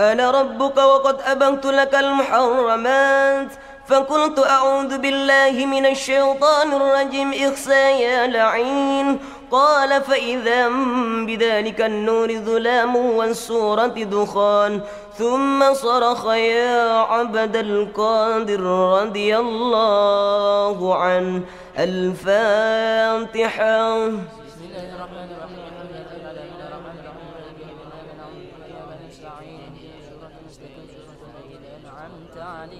أنا 0.00 0.30
ربك 0.30 0.76
وقد 0.76 1.20
أبنت 1.20 1.66
لك 1.66 1.94
المحرمات 1.94 3.48
فقلت 3.86 4.38
أعوذ 4.38 4.98
بالله 4.98 5.66
من 5.66 5.86
الشيطان 5.86 6.72
الرجيم 6.72 7.32
إخسى 7.32 8.02
يا 8.02 8.26
لعين. 8.26 9.18
قال 9.50 10.02
فإذا 10.02 10.68
بذلك 11.26 11.80
النور 11.80 12.32
ظلام 12.34 12.96
والسورة 12.96 13.86
دخان. 13.86 14.80
ثم 15.18 15.74
صرخ 15.74 16.26
يا 16.26 16.98
عبد 16.98 17.56
القادر 17.56 18.60
رضي 19.00 19.36
الله 19.38 20.94
عنه. 20.96 21.42
الفاتحة. 21.78 23.28
بسم 24.08 24.62
الله 24.64 24.86
الرحمن 24.96 25.28
الرحيم 25.34 25.58
الحمد 25.70 25.90
لله 25.90 26.02
رب 26.02 26.18
العالمين 26.20 26.60
الرحمن 26.66 26.96
الرحيم 27.02 27.28
مالك 27.34 27.58
يوم 27.62 27.78
الدين 27.78 27.78
إياك 27.94 28.08
نعبد 28.18 28.46
وإياك 28.60 28.90
نستعين 29.06 29.60
اهدنا 29.64 29.98
الصراط 30.00 30.34
المستقيم 30.40 30.86
صراط 30.94 31.20
الذين 31.30 31.62
أنعمت 31.78 32.36
عليهم 32.36 32.42
غير 32.42 32.42
المغضوب 32.42 32.42
عليهم 32.42 32.73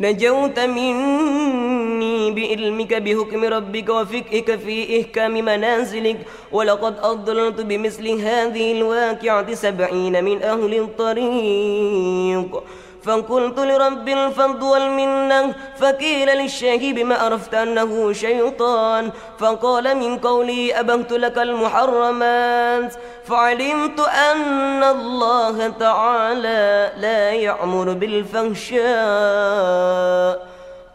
نجوت 0.00 0.58
مني 0.58 2.30
بعلمك 2.30 2.94
بحكم 2.94 3.44
ربك 3.44 3.88
وفقهك 3.88 4.56
في 4.56 5.00
إحكام 5.00 5.34
منازلك 5.44 6.18
ولقد 6.52 6.94
أضللت 7.02 7.60
بمثل 7.60 8.08
هذه 8.08 8.72
الواقعة 8.72 9.54
سبعين 9.54 10.24
من 10.24 10.42
أهل 10.42 10.74
الطريق. 10.74 12.62
فقلت 13.08 13.58
لرب 13.58 14.08
الفضل 14.08 14.62
والمنة 14.62 15.54
فقيل 15.80 16.28
للشيخ 16.28 16.94
بما 16.94 17.14
عرفت 17.14 17.54
أنه 17.54 18.12
شيطان. 18.12 19.10
فقال 19.38 19.96
من 19.96 20.18
قولي 20.18 20.80
أبهت 20.80 21.12
لك 21.12 21.38
المحرمات. 21.38 22.94
فعلمت 23.24 24.00
أن 24.00 24.84
الله 24.84 25.68
تعالى 25.68 26.92
لا 26.96 27.30
يأمر 27.30 27.92
بالفحشاء. 27.92 28.88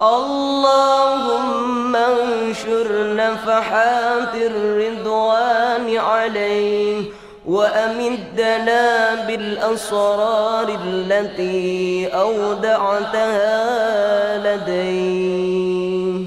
اللهم 0.01 1.95
انشر 1.95 3.15
نفحات 3.15 4.35
الرضوان 4.35 5.97
عليه. 5.97 7.22
وأمدنا 7.47 9.15
بالأسرار 9.27 10.77
التي 10.85 12.07
أودعتها 12.07 13.57
لديه. 14.37 16.25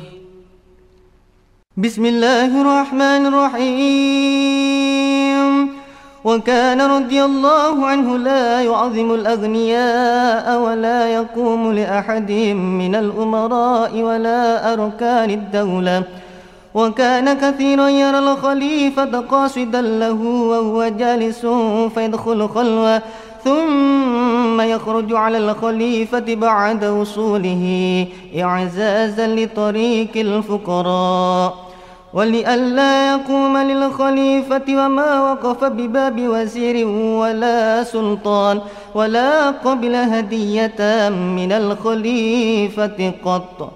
بسم 1.76 2.07
الله 2.07 2.61
الرحمن 2.62 3.26
الرحيم. 3.26 4.57
وكان 6.24 6.81
رضي 6.81 7.24
الله 7.24 7.87
عنه 7.87 8.18
لا 8.18 8.61
يعظم 8.62 9.14
الأغنياء 9.14 10.59
ولا 10.61 11.09
يقوم 11.09 11.72
لأحد 11.72 12.31
من 12.52 12.94
الأمراء 12.94 14.02
ولا 14.02 14.72
أركان 14.72 15.31
الدولة. 15.31 16.02
وكان 16.76 17.26
كثيرا 17.32 17.88
يرى 17.88 18.18
الخليفة 18.18 19.20
قاصدا 19.20 19.80
له 19.80 20.20
وهو 20.50 20.78
جالس 20.88 21.46
فيدخل 21.94 22.48
خلوة 22.48 23.02
ثم 23.44 24.60
يخرج 24.60 25.14
على 25.14 25.38
الخليفة 25.38 26.34
بعد 26.34 26.84
وصوله 26.84 27.64
إعزازا 28.42 29.26
لطريق 29.26 30.14
الفقراء. 30.16 31.50
ولئلا 32.14 32.92
يقوم 33.12 33.54
للخليفة 33.58 34.68
وما 34.68 35.10
وقف 35.30 35.64
بباب 35.64 36.16
وزير 36.20 36.76
ولا 37.20 37.84
سلطان 37.84 38.60
ولا 38.94 39.50
قبل 39.50 39.94
هدية 39.94 41.08
من 41.38 41.52
الخليفة 41.52 43.12
قط. 43.24 43.72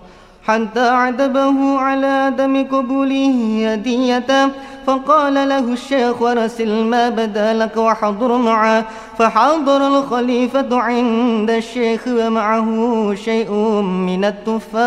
حتى 0.51 0.89
عدبه 0.89 1.79
على 1.79 2.07
عدم 2.07 2.67
قبوله 2.73 3.69
هدية 3.73 4.51
فقال 4.87 5.35
له 5.35 5.59
الشيخ 5.59 6.23
ورسل 6.23 6.85
ما 6.85 7.09
بدا 7.09 7.53
لك 7.53 7.77
وحضر 7.77 8.37
معه. 8.37 8.85
فحضر 9.19 9.87
الخليفة 9.87 10.81
عند 10.81 11.51
الشيخ 11.51 12.05
ومعه 12.09 13.15
شيء 13.15 13.53
من 13.83 14.25
التفاح. 14.25 14.81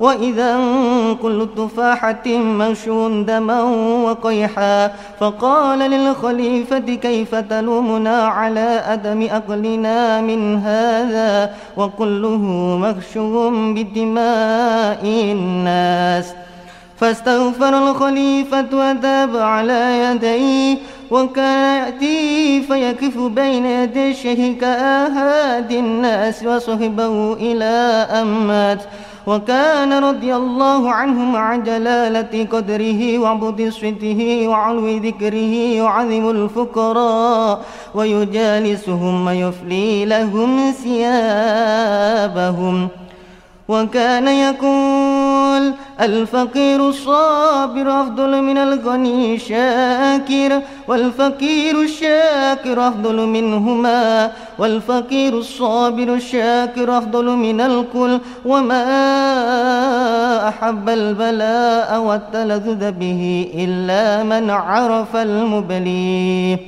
وإذا 0.00 0.60
كل 1.22 1.48
تفاحة 1.56 2.28
مشو 2.28 3.08
دما 3.08 3.62
وقيحا 4.04 4.90
فقال 5.20 5.78
للخليفة 5.78 6.78
كيف 6.78 7.34
تلومنا 7.34 8.22
على 8.26 8.82
أدم 8.86 9.22
أقلنا 9.22 10.20
من 10.20 10.56
هذا؟ 10.56 11.54
وكله 11.76 12.38
مغشو 12.82 13.50
بدماء 13.74 15.04
الناس. 15.04 16.32
فاستغفر 16.96 17.90
الخليفة 17.90 18.66
وذاب 18.72 19.36
على 19.36 20.04
يديه 20.04 20.78
وكان 21.10 21.84
يأتي 21.84 22.62
فيكف 22.62 23.18
بين 23.18 23.66
يدي 23.66 24.10
الشيخ 24.10 24.58
كآهاد 24.60 25.72
الناس 25.72 26.44
وصحبه 26.44 27.32
إلى 27.32 28.06
أمات. 28.22 28.82
وكان 29.26 29.92
رضي 29.92 30.34
الله 30.36 30.90
عنه 30.90 31.24
مع 31.24 31.56
جلالة 31.56 32.46
قدره 32.52 33.18
وعبد 33.18 33.68
صفته 33.68 34.48
وعلو 34.48 34.88
ذكره 34.88 35.54
يعظم 35.80 36.30
الفقراء 36.30 37.64
ويجالسهم 37.94 39.26
ويفلي 39.26 40.04
لهم 40.04 40.72
ثيابهم. 40.82 42.08
وكان 43.70 44.28
يقول 44.28 45.74
الفقير 46.00 46.88
الصابر 46.88 48.00
أفضل 48.00 48.42
من 48.42 48.58
الغني 48.58 49.34
الشاكر 49.34 50.62
والفقير 50.88 51.82
الشاكر 51.82 52.88
أفضل 52.88 53.26
منهما 53.26 54.32
والفقير 54.58 55.38
الصابر 55.38 56.14
الشاكر 56.14 56.98
أفضل 56.98 57.26
من 57.26 57.60
الكل. 57.60 58.18
وما 58.44 58.88
أحب 60.48 60.88
البلاء 60.88 62.00
والتلذذ 62.00 62.92
به 62.92 63.52
إلا 63.54 64.22
من 64.22 64.50
عرف 64.50 65.16
المبلي. 65.16 66.58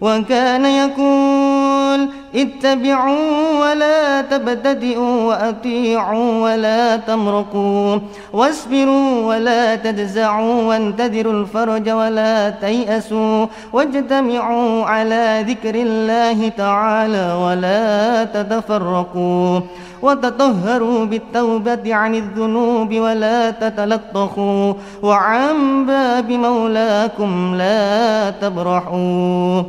وكان 0.00 0.64
يقول 0.64 2.08
اتبعوا 2.36 3.60
ولا 3.60 4.20
تبتدئوا 4.20 5.22
وأطيعوا 5.22 6.42
ولا 6.44 6.96
تمرقوا 6.96 7.98
واصبروا 8.32 9.26
ولا 9.26 9.74
تجزعوا 9.74 10.62
وانتظروا 10.62 11.32
الفرج 11.32 11.90
ولا 11.90 12.50
تيأسوا 12.50 13.46
واجتمعوا 13.72 14.84
على 14.84 15.44
ذكر 15.48 15.74
الله 15.74 16.48
تعالى 16.48 17.32
ولا 17.44 18.24
تتفرقوا 18.24 19.60
وتطهروا 20.02 21.04
بالتوبة 21.04 21.94
عن 21.94 22.14
الذنوب 22.14 22.94
ولا 22.94 23.50
تتلطخوا 23.50 24.74
وعن 25.02 25.86
باب 25.86 26.30
مولاكم 26.30 27.54
لا 27.54 28.30
تبرحوا 28.30 29.62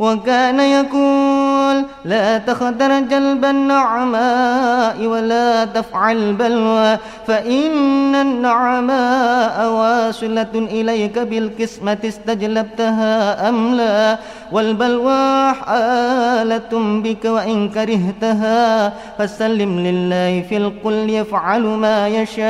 وكان 0.00 0.60
يقول 0.60 1.84
لا 2.04 2.38
تخدر 2.38 3.00
جلب 3.00 3.44
النعماء 3.44 5.06
ولا 5.06 5.64
تفعل 5.64 6.32
بلوى 6.32 6.98
فإن 7.26 8.14
النعماء 8.14 9.70
واصلة 9.70 10.54
إليك 10.54 11.18
بالقسمة 11.18 11.98
استجلبتها 12.04 13.48
أم 13.48 13.74
لا 13.74 14.18
والبلوى 14.52 15.52
حالة 15.52 17.00
بك 17.04 17.24
وإن 17.24 17.68
كرهتها 17.68 18.92
فسلم 19.18 19.80
لله 19.80 20.42
في 20.48 20.56
القل 20.56 21.10
يفعل 21.10 21.62
ما 21.62 22.08
يشاء. 22.08 22.40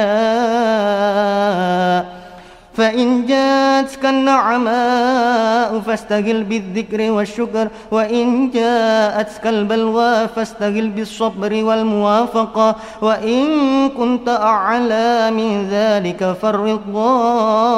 فإن 2.74 3.26
جاءتك 3.26 4.04
النعماء 4.06 5.80
فاستقل 5.80 6.44
بالذكر 6.44 7.10
والشكر 7.10 7.68
وإن 7.90 8.50
جاءتك 8.50 9.46
البلوى 9.46 10.28
فاستقل 10.28 10.88
بالصبر 10.88 11.64
والموافقة 11.64 12.76
وإن 13.02 13.44
كنت 13.88 14.28
أعلى 14.28 15.30
من 15.30 15.68
ذلك 15.70 16.36
فالرضا 16.42 17.14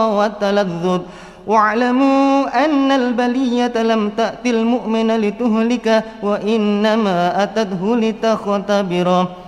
والتلذذ 0.07 1.01
واعلموا 1.47 2.65
أن 2.65 2.93
البلية 2.93 3.83
لم 3.83 4.11
تأتي 4.17 4.51
المؤمن 4.51 5.17
لتهلك 5.17 6.05
وإنما 6.23 7.43
أتته 7.43 7.97
لتختبره. 7.97 9.42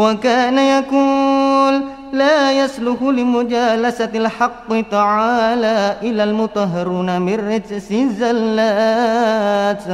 وكان 0.00 0.58
يقول 0.58 1.74
لا 2.12 2.52
يسلك 2.52 3.02
لمجالسة 3.02 4.10
الحق 4.14 4.68
تعالى 4.90 5.96
إلى 6.02 6.22
المطهرون 6.24 7.20
من 7.20 7.34
رجس 7.52 7.92
الزلات 8.04 9.84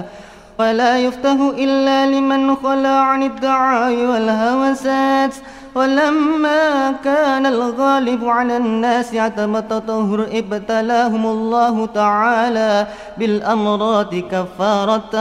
ولا 0.58 0.98
يفتح 0.98 1.36
إلا 1.58 2.06
لمن 2.06 2.56
خلى 2.56 2.96
عن 3.10 3.22
الدعاء 3.22 3.94
والهوسات. 4.10 5.34
ولما 5.76 6.92
كان 7.04 7.46
الغالب 7.46 8.24
على 8.24 8.56
الناس 8.56 9.14
عدم 9.14 9.56
التطهر 9.56 10.26
ابتلاهم 10.32 11.26
الله 11.26 11.86
تعالى 11.86 12.86
بالأمراض 13.18 14.14
كفارة 14.14 15.16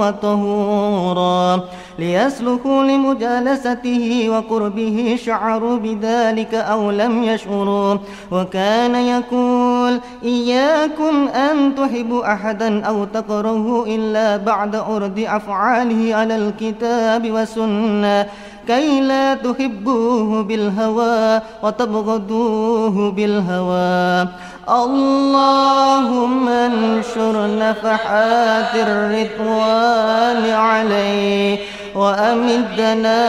وطهورا 0.00 1.60
ليسلكوا 1.98 2.82
لمجالسته 2.84 4.26
وقربه 4.28 5.18
شعروا 5.24 5.76
بذلك 5.76 6.54
أو 6.54 6.90
لم 6.90 7.22
يشعروا 7.22 7.96
وكان 8.30 8.94
يقول 8.94 10.00
إياكم 10.24 11.28
أن 11.28 11.74
تحبوا 11.74 12.32
أحدا 12.32 12.84
أو 12.84 13.04
تكرهوا 13.04 13.86
إلا 13.86 14.36
بعد 14.36 14.74
أرد 14.74 15.18
أفعاله 15.18 16.14
على 16.14 16.36
الكتاب 16.36 17.30
والسنة 17.30 18.26
كي 18.66 19.00
لا 19.00 19.34
تحبوه 19.74 20.42
بالهوى 20.42 21.40
وتبغضوه 21.62 23.10
بالهوى. 23.10 24.28
اللهم 24.68 26.48
انشر 26.48 27.34
نفحات 27.58 28.72
الرضوان 28.74 30.50
عليه 30.50 31.58
وأمدنا 31.94 33.20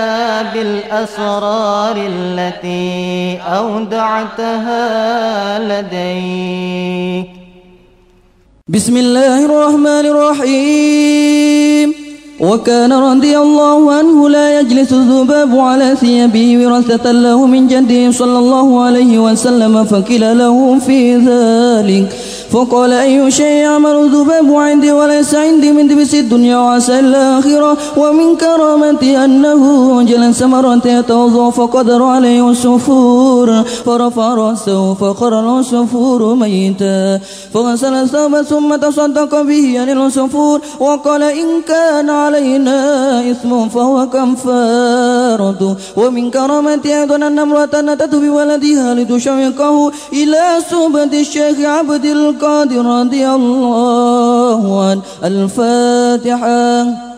بالأسرار 0.53 1.95
التي 1.97 3.39
أودعتها 3.57 4.85
لديك. 5.59 7.27
بسم 8.67 8.97
الله 8.97 9.45
الرحمن 9.45 10.05
الرحيم. 10.13 12.04
وكان 12.39 12.93
رضي 12.93 13.37
الله 13.37 13.93
عنه 13.93 14.29
لا 14.29 14.59
يجلس 14.59 14.93
الذباب 14.93 15.59
على 15.59 15.95
ثيابه 15.95 16.47
وراثة 16.67 17.11
له 17.11 17.45
من 17.45 17.67
جده 17.67 18.11
صلى 18.11 18.39
الله 18.39 18.81
عليه 18.83 19.19
وسلم 19.19 19.83
فكل 19.83 20.37
له 20.37 20.79
في 20.79 21.15
ذلك. 21.15 22.07
فقال 22.51 22.91
أي 22.93 23.31
شيء 23.31 23.45
يعمل 23.45 23.95
الذباب 23.95 24.55
عندي 24.55 24.91
وليس 24.91 25.35
عندي 25.35 25.71
من 25.71 25.87
دبس 25.87 26.13
الدنيا 26.15 26.57
وعسى 26.57 26.99
الآخرة 26.99 27.77
ومن 27.97 28.35
كرامتي 28.35 29.25
أنه 29.25 29.63
جلس 30.03 30.43
مرة 30.43 30.81
يتوضأ 30.85 31.49
فقدر 31.49 32.03
عليه 32.03 32.49
الصفور 32.49 33.63
فرفع 33.85 34.33
رأسه 34.33 34.93
فقر 34.93 35.59
الصفور 35.59 36.35
ميتا 36.35 37.19
فغسل 37.53 37.93
الثوب 37.93 38.41
ثم 38.41 38.75
تصدق 38.75 39.41
به 39.41 39.79
عن 39.79 39.89
الصفور 39.89 40.61
وقال 40.79 41.23
إن 41.23 41.61
كان 41.67 42.09
علينا 42.09 42.79
إثم 43.31 43.69
فهو 43.69 44.09
كفارة 44.09 45.77
ومن 45.97 46.31
كرامتي 46.31 47.01
أيضا 47.01 47.15
أن 47.15 47.39
امرأة 47.39 47.69
أتت 47.73 48.15
بولدها 48.15 48.93
لتشوقه 48.93 49.91
إلى 50.13 50.43
صحبة 50.71 51.03
الشيخ 51.03 51.59
عبد 51.59 52.05
القادر 52.05 52.44
رضي 52.71 53.29
الله 53.29 54.85
عنه. 54.85 55.01
الفاتحة. 55.23 57.14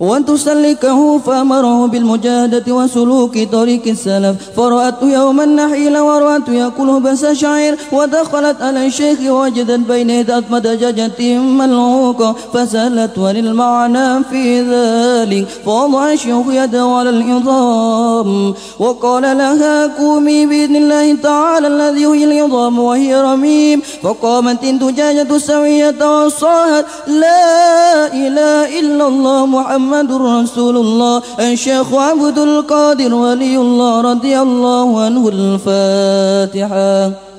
وأن 0.00 0.24
تسلكه 0.24 1.18
فأمره 1.18 1.86
بالمجاهدة 1.86 2.72
وسلوك 2.74 3.38
طريق 3.52 3.82
السلف 3.86 4.36
فرأته 4.56 5.12
يوم 5.12 5.40
النحيل 5.40 5.98
ورأته 5.98 6.52
يأكل 6.52 7.00
بس 7.00 7.26
شعير 7.26 7.78
ودخلت 7.92 8.62
على 8.62 8.86
الشيخ 8.86 9.18
وجدت 9.20 9.80
بين 9.88 10.30
أطمة 10.30 10.58
دجاجة 10.58 11.38
ملعوقة 11.38 12.34
فسألت 12.54 13.18
وللمعنى 13.18 14.24
في 14.24 14.62
ذلك 14.62 15.48
فوضع 15.64 16.12
الشيخ 16.12 16.46
يده 16.50 16.84
على 16.84 17.10
العظام 17.10 18.54
وقال 18.78 19.22
لها 19.22 19.86
قومي 19.86 20.46
بإذن 20.46 20.76
الله 20.76 21.14
تعالى 21.14 21.66
الذي 21.66 22.06
هي 22.06 22.24
العظام 22.24 22.78
وهي 22.78 23.20
رميم 23.20 23.82
فقامت 24.02 24.64
الدجاجة 24.64 25.38
سوية 25.38 26.24
وصاحت 26.24 26.84
لا 27.06 28.06
إله 28.06 28.80
إلا 28.80 29.08
الله 29.08 29.46
محمد 29.46 29.89
محمد 29.90 30.12
رسول 30.12 30.76
الله 30.76 31.22
الشيخ 31.40 31.94
عبد 31.94 32.38
القادر 32.38 33.14
ولي 33.14 33.56
الله 33.56 34.00
رضي 34.00 34.38
الله 34.38 35.00
عنه 35.00 35.28
الفاتحة. 35.34 37.29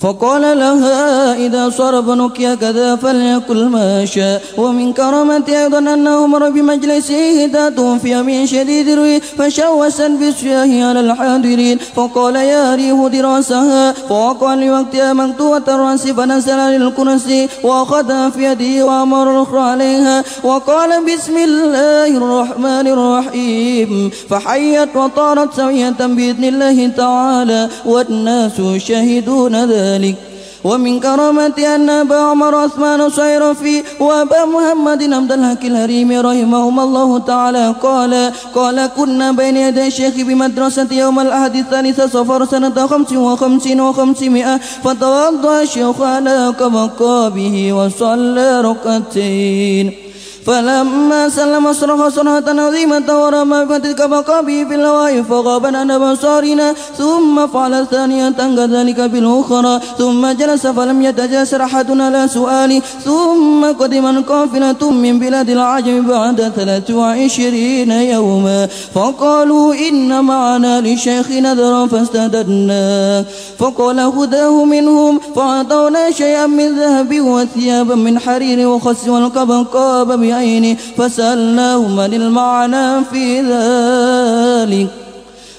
فقال 0.00 0.42
لها 0.58 1.34
إذا 1.46 1.70
صار 1.70 1.98
ابنك 1.98 2.58
كذا 2.60 2.96
فليكل 2.96 3.64
ما 3.64 4.04
شاء. 4.04 4.42
ومن 4.58 4.92
كرامة 4.92 5.42
أيضا 5.48 5.78
أنه 5.78 6.26
مر 6.26 6.50
بمجلسه 6.50 7.46
توفي 7.76 8.22
من 8.22 8.46
شديد 8.46 8.88
الري 8.88 9.20
فشوسا 9.20 10.08
بالشاه 10.08 10.84
على 10.84 11.00
الحاضرين. 11.00 11.78
فقال 11.96 12.36
يا 12.36 12.74
ريح 12.74 13.06
دراسها. 13.06 13.92
فوقع 13.92 14.54
لوقتها 14.54 15.12
مكتوبة 15.12 15.66
الرأس 15.68 16.06
فنزل 16.06 16.58
للكرسي 16.58 17.48
وأخذها 17.62 18.30
في 18.30 18.44
يده 18.44 18.86
وأمر 18.86 19.30
الأخرى 19.30 19.60
عليها. 19.60 20.24
وقال 20.44 20.90
بسم 21.04 21.36
الله 21.36 22.06
الرحمن 22.06 22.86
الرحيم. 22.86 24.10
فحيت 24.30 24.96
وطارت 24.96 25.54
سوية 25.56 26.00
بإذن 26.00 26.44
الله 26.44 26.88
تعالى. 26.88 27.68
والناس 27.86 28.56
شهدون 28.76 29.64
ذلك. 29.64 29.85
ذلك. 29.86 30.16
ومن 30.64 31.00
كرامة 31.00 31.58
أن 31.74 31.90
أبا 31.90 32.18
عمر 32.30 32.54
عثمان 32.54 33.00
الصيرفي 33.00 33.76
وأبا 34.00 34.44
محمد 34.54 35.00
عبد 35.12 35.32
الحق 35.32 35.62
الهريم 35.64 36.10
رحمهما 36.28 36.82
الله 36.82 37.18
تعالى 37.18 37.74
قال 37.82 38.32
قال 38.54 38.76
كنا 38.96 39.32
بين 39.32 39.56
يدي 39.56 39.86
الشيخ 39.86 40.14
بمدرسة 40.28 40.90
يوم 40.90 41.20
الأحد 41.20 41.54
الثالث 41.56 41.98
صفر 42.00 42.40
سنة 42.44 42.86
خمس 42.86 43.12
وخمسين 43.12 43.80
وخمسمائة 43.80 44.54
فتوضأ 44.84 45.62
الشيخ 45.62 45.96
على 46.00 46.54
كمقابه 46.60 47.72
وصلى 47.78 48.48
ركعتين. 48.68 50.05
فلما 50.46 51.28
سلم 51.28 51.72
صرخ 51.72 52.08
صرخة 52.08 52.48
عظيمة 52.62 53.08
ورمى 53.22 53.66
فتلك 53.66 54.08
بقى 54.08 54.44
به 54.46 54.64
في 54.68 54.74
الهواء 54.74 55.22
فغاب 55.22 55.66
عن 55.66 55.98
بصارنا 55.98 56.74
ثم 56.98 57.46
فعل 57.46 57.86
ثانية 57.86 58.30
كذلك 58.30 59.00
بالأخرى 59.00 59.80
ثم 59.98 60.26
جلس 60.26 60.66
فلم 60.66 61.02
يتجاسر 61.02 61.62
أحد 61.62 62.00
على 62.00 62.28
سؤالي. 62.28 62.82
ثم 63.04 63.64
قدم 63.80 64.22
قافلة 64.22 64.90
من 64.90 65.18
بلاد 65.18 65.50
العجم 65.50 66.06
بعد 66.06 66.52
ثلاث 66.56 66.90
وعشرين 66.90 67.90
يوما. 67.90 68.68
فقالوا 68.94 69.74
إن 69.88 70.24
معنا 70.24 70.80
للشيخ 70.80 71.30
نذرا 71.30 71.86
فاستددنا 71.86 73.24
فقال 73.58 74.00
هداه 74.00 74.64
منهم 74.64 75.20
فأعطونا 75.36 76.10
شيئا 76.10 76.46
من 76.46 76.78
ذهب 76.78 77.20
وثيابا 77.20 77.94
من 77.94 78.18
حرير 78.18 78.68
وخس 78.68 79.08
والقبقاب 79.08 80.10
بعينه 80.36 80.76
فسألناه 80.98 81.78
من 81.78 82.14
المعنى 82.14 83.04
في 83.04 83.40
ذلك. 83.40 84.88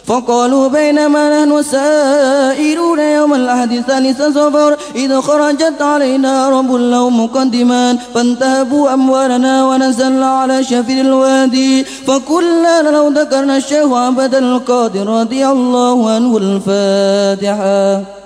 فقالوا 0.06 0.68
بينما 0.68 1.24
نحن 1.44 1.63
سائرون 1.63 3.00
يوم 3.00 3.34
الأحد 3.34 3.72
الثالث 3.72 4.22
صفر 4.22 4.78
إذ 4.96 5.22
خرجت 5.22 5.82
علينا 5.82 6.50
رب 6.50 6.72
له 6.72 7.10
مقدما 7.10 7.98
فانتهبوا 8.13 8.94
أموالنا 8.94 9.66
ونزلنا 9.66 10.30
على 10.30 10.63
شفر 10.63 10.98
الوادي. 11.08 11.84
فكلنا 11.84 12.82
لو 12.82 13.10
ذكرنا 13.10 13.58
الشيخ 13.58 13.94
عبد 13.94 14.36
القادر 14.36 15.08
رضي 15.08 15.48
الله 15.48 16.12
عنه 16.12 16.38
الفاتحة. 16.38 18.16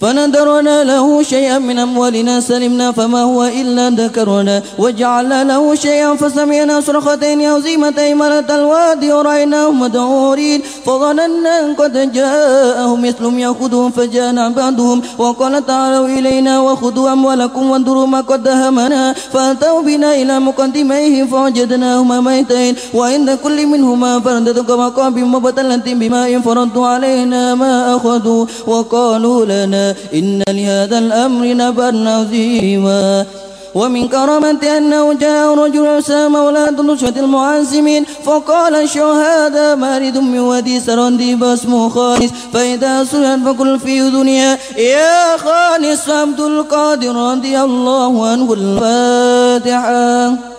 فنذرنا 0.00 0.84
له 0.84 1.22
شيئا 1.22 1.58
من 1.58 1.78
أموالنا 1.78 2.40
سلمنا 2.40 2.92
فما 2.92 3.22
هو 3.22 3.44
إلا 3.44 3.90
ذكرنا. 3.90 4.62
وجعلنا 4.78 5.44
له 5.44 5.74
شيئا 5.74 6.14
فسمعنا 6.14 6.80
صرختين 6.80 7.42
عظيمتين 7.42 8.18
ملت 8.18 8.50
الوادي 8.50 9.12
ورأيناهم 9.12 9.80
مدعورين. 9.80 10.62
فظننا 10.86 11.56
قد 11.78 12.12
جاءهم 12.12 13.02
مثلهم 13.02 13.38
يأخذهم 13.38 13.90
فجاءنا 13.90 14.48
بعضهم. 14.48 15.02
وقال 15.18 15.66
تعالوا 15.66 16.06
إلينا 16.06 16.60
وخذوا 16.60 17.12
أموالكم 17.12 17.70
وانظروا 17.70 18.06
ما 18.06 18.20
قد 18.20 18.42
دهمنا 18.42 19.12
فأتوا 19.32 19.82
بنا 19.82 20.14
إلى 20.14 20.38
مقدميه 20.40 21.24
فوجدناهما 21.24 22.20
ميتين. 22.20 22.74
وعند 22.94 23.38
كل 23.44 23.66
منهما 23.66 24.20
فردة 24.20 24.62
كمقام 24.62 25.34
مبتلة 25.34 25.86
بماء 25.86 26.40
فردوا 26.40 26.86
علينا 26.86 27.54
ما 27.54 27.96
أخذوا. 27.96 28.46
وقالوا 28.66 29.44
لنا 29.44 29.86
إن 30.14 30.42
لهذا 30.48 30.98
الأمر 30.98 31.46
نبأ 31.46 32.10
عظيما. 32.10 33.26
ومن 33.74 34.08
كرامة 34.08 34.76
أنه 34.76 35.12
جاء 35.12 35.54
رجل 35.54 36.04
سام 36.04 36.36
أولاد 36.36 36.80
نشوة 36.80 37.12
المعازمين 37.16 38.04
فقال 38.24 38.74
الشهادة 38.74 39.74
مارد 39.74 40.18
من 40.18 40.38
ودي 40.38 40.80
سرندي 40.80 41.38
اسمه 41.42 41.88
خالص. 41.88 42.30
فإذا 42.52 43.04
سئل 43.04 43.40
فقل 43.44 43.78
في 43.78 44.10
دنيا 44.10 44.58
يا 44.78 45.36
خالص 45.36 46.08
عبد 46.08 46.40
القادر 46.40 47.16
رضي 47.16 47.60
الله 47.60 48.28
عنه 48.28 48.52
الفاتحة. 48.52 50.55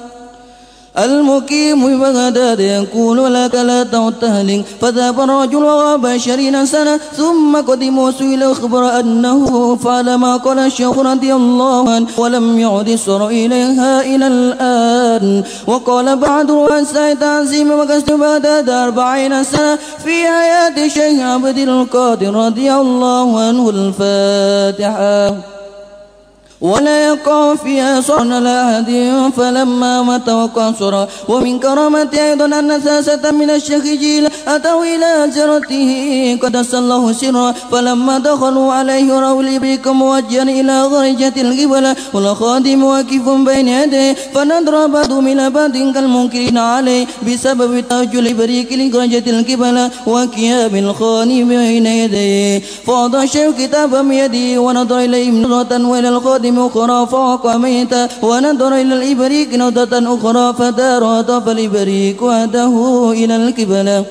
المقيم 1.00 2.00
بغداد 2.00 2.60
يقول 2.60 3.34
لك 3.34 3.56
لا 3.56 3.84
تعتهلك 3.84 4.66
فذهب 4.82 5.20
الرجل 5.20 5.64
وغاب 5.64 6.06
عشرين 6.06 6.66
سنة 6.66 7.00
ثم 7.18 7.58
قدم 7.58 7.98
وسئل 7.98 8.44
أخبر 8.44 9.00
أنه 9.00 9.76
فعل 9.76 10.16
ما 10.16 10.38
قال 10.38 10.60
الشيخ 10.60 11.00
رضي 11.00 11.34
الله 11.34 11.90
عنه 11.90 12.08
ولم 12.18 12.60
يعد 12.60 12.90
السر 12.90 13.28
إليها 13.28 14.02
إلى 14.02 14.28
الآن. 14.28 15.44
وقال 15.68 16.16
بعد 16.16 16.52
رؤساء 16.52 17.16
تعزيم 17.16 17.72
وقصد 17.72 18.12
بغداد 18.12 18.70
أربعين 18.70 19.44
سنة 19.44 19.76
في 20.04 20.28
حياة 20.28 20.86
الشيخ 20.86 21.22
عبد 21.22 21.58
القادر 21.58 22.34
رضي 22.34 22.74
الله 22.74 23.40
عنه 23.40 23.70
الفاتحة. 23.70 25.57
ولا 26.62 27.08
يقع 27.08 27.56
فيها 27.56 28.02
صرن 28.02 28.34
لأحد 28.44 28.90
فلما 29.38 30.02
مات 30.02 30.30
وقصر 30.30 31.06
ومن 31.28 31.60
كرامة 31.60 32.10
أيضا 32.14 32.46
أن 32.46 32.80
ثلاثة 32.80 33.32
من 33.32 33.50
الشيخ 33.50 33.84
جيل 33.84 34.28
أتوا 34.48 34.84
إلى 34.84 35.32
زرته 35.32 35.92
قد 36.42 36.56
الله 36.74 37.14
سرا. 37.14 37.54
فلما 37.72 38.18
دخلوا 38.20 38.74
عليه 38.74 39.20
رأوا 39.20 39.42
الإبريق 39.42 39.88
موجها 39.88 40.44
إلى 40.44 40.76
غرجة 40.84 41.34
القبلة. 41.38 41.96
والخادم 42.14 42.84
واقف 42.84 43.26
بين 43.30 43.68
يديه. 43.68 44.16
فنظر 44.34 44.88
بعضهم 44.88 45.28
إلى 45.28 45.50
بعض 45.50 45.72
كالمنكرين 45.94 46.58
عليه. 46.58 47.06
بسبب 47.28 47.84
توجه 47.90 48.20
الإبريق 48.20 48.68
لغرجة 48.74 49.26
القبلة. 49.30 49.92
وكياب 50.08 50.76
الخادم 50.76 51.48
بين 51.50 51.86
يديه. 51.86 52.62
فوضع 52.86 53.24
الشيخ 53.24 53.56
كتابا 53.60 54.02
بيده. 54.02 54.62
ونظر 54.62 55.00
إليه 55.00 55.32
نظرة 55.32 55.88
وإلى 55.88 56.10
الخادم. 56.10 56.47
أخرى 56.50 57.08
فوق 57.08 57.56
ميتا 57.56 58.10
ونظر 58.24 58.76
إلى 58.82 58.94
الإبريق 59.00 59.50
نظرة 59.56 59.94
أخرى 60.16 60.54
فدار 60.54 61.22
طف 61.22 61.50
الإبريق 61.50 62.24
وهده 62.24 62.74
إلى 63.12 63.36
القبلة 63.36 64.06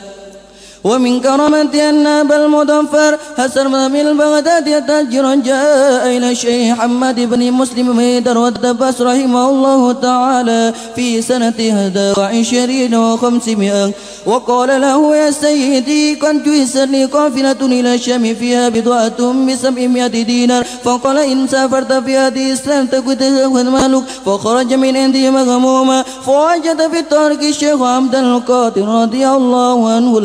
ومن 0.89 1.21
كرامة 1.21 1.75
أن 1.91 2.07
أبا 2.07 2.37
المظفر 2.45 3.19
حسن 3.39 3.67
من 3.95 4.01
البغداد 4.07 4.87
تاجرا 4.87 5.35
جاء 5.35 6.17
إلى 6.17 6.31
الشيخ 6.31 6.79
محمد 6.79 7.19
بن 7.21 7.53
مسلم 7.53 7.97
ميدر 7.97 8.39
والدباس 8.39 9.01
رحمه 9.01 9.45
الله 9.51 9.93
تعالى 9.93 10.63
في 10.97 11.23
سنة 11.23 11.59
هدى 11.79 12.09
وعشرين 12.19 12.95
وخمسمائة. 12.95 13.93
وقال 14.27 14.81
له 14.81 15.17
يا 15.17 15.31
سيدي 15.31 16.19
جيس 16.45 16.77
لي 16.77 17.05
قافلة 17.05 17.61
إلى 17.63 17.95
الشام 17.95 18.35
فيها 18.35 18.69
بضاعة 18.69 19.21
بسبعمائة 19.47 20.07
دينار. 20.07 20.65
فقال 20.85 21.19
إن 21.19 21.49
سافرت 21.49 21.93
في 21.93 22.17
هذه 22.17 22.47
الإسلام 22.47 22.87
تكون 22.87 23.69
مالك. 23.77 24.03
فخرج 24.27 24.75
من 24.75 24.97
عندي 24.97 25.31
مغموما. 25.31 26.05
فوجد 26.27 26.81
في 26.93 26.99
الطريق 26.99 27.43
الشيخ 27.43 27.83
عبد 27.83 28.15
القادر 28.15 28.87
رضي 29.03 29.29
الله 29.29 29.79
عنه 29.93 30.19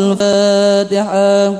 الفاتحة. 0.51 1.55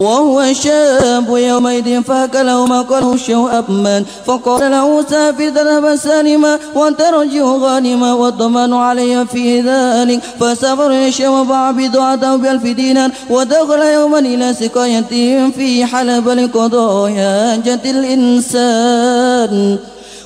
وهو 0.00 0.52
شاب 0.52 1.28
يومئذ 1.28 2.02
فاكله 2.02 2.66
ما 2.66 2.82
قاله 2.82 3.14
الشيخ 3.14 3.38
أبمان 3.38 4.04
فقال 4.26 4.70
له 4.70 5.02
سافر 5.10 5.48
ذهب 5.48 5.96
سالما 5.96 6.58
وترجع 6.74 7.44
غانما 7.44 8.14
والضمان 8.14 8.72
علي 8.72 9.26
في 9.26 9.60
ذلك. 9.60 10.20
فسافر 10.40 10.90
الشيخ 10.90 11.30
وباع 11.30 11.70
بضاعته 11.70 12.36
بألف 12.36 12.62
دينار 12.62 13.10
ودخل 13.30 13.82
يوما 13.82 14.18
إلى 14.18 14.54
سقاية 14.54 15.50
في 15.50 15.86
حلب 15.86 16.28
لقضاء 16.28 17.10
حاجة 17.10 17.84
الإنسان. 17.84 19.78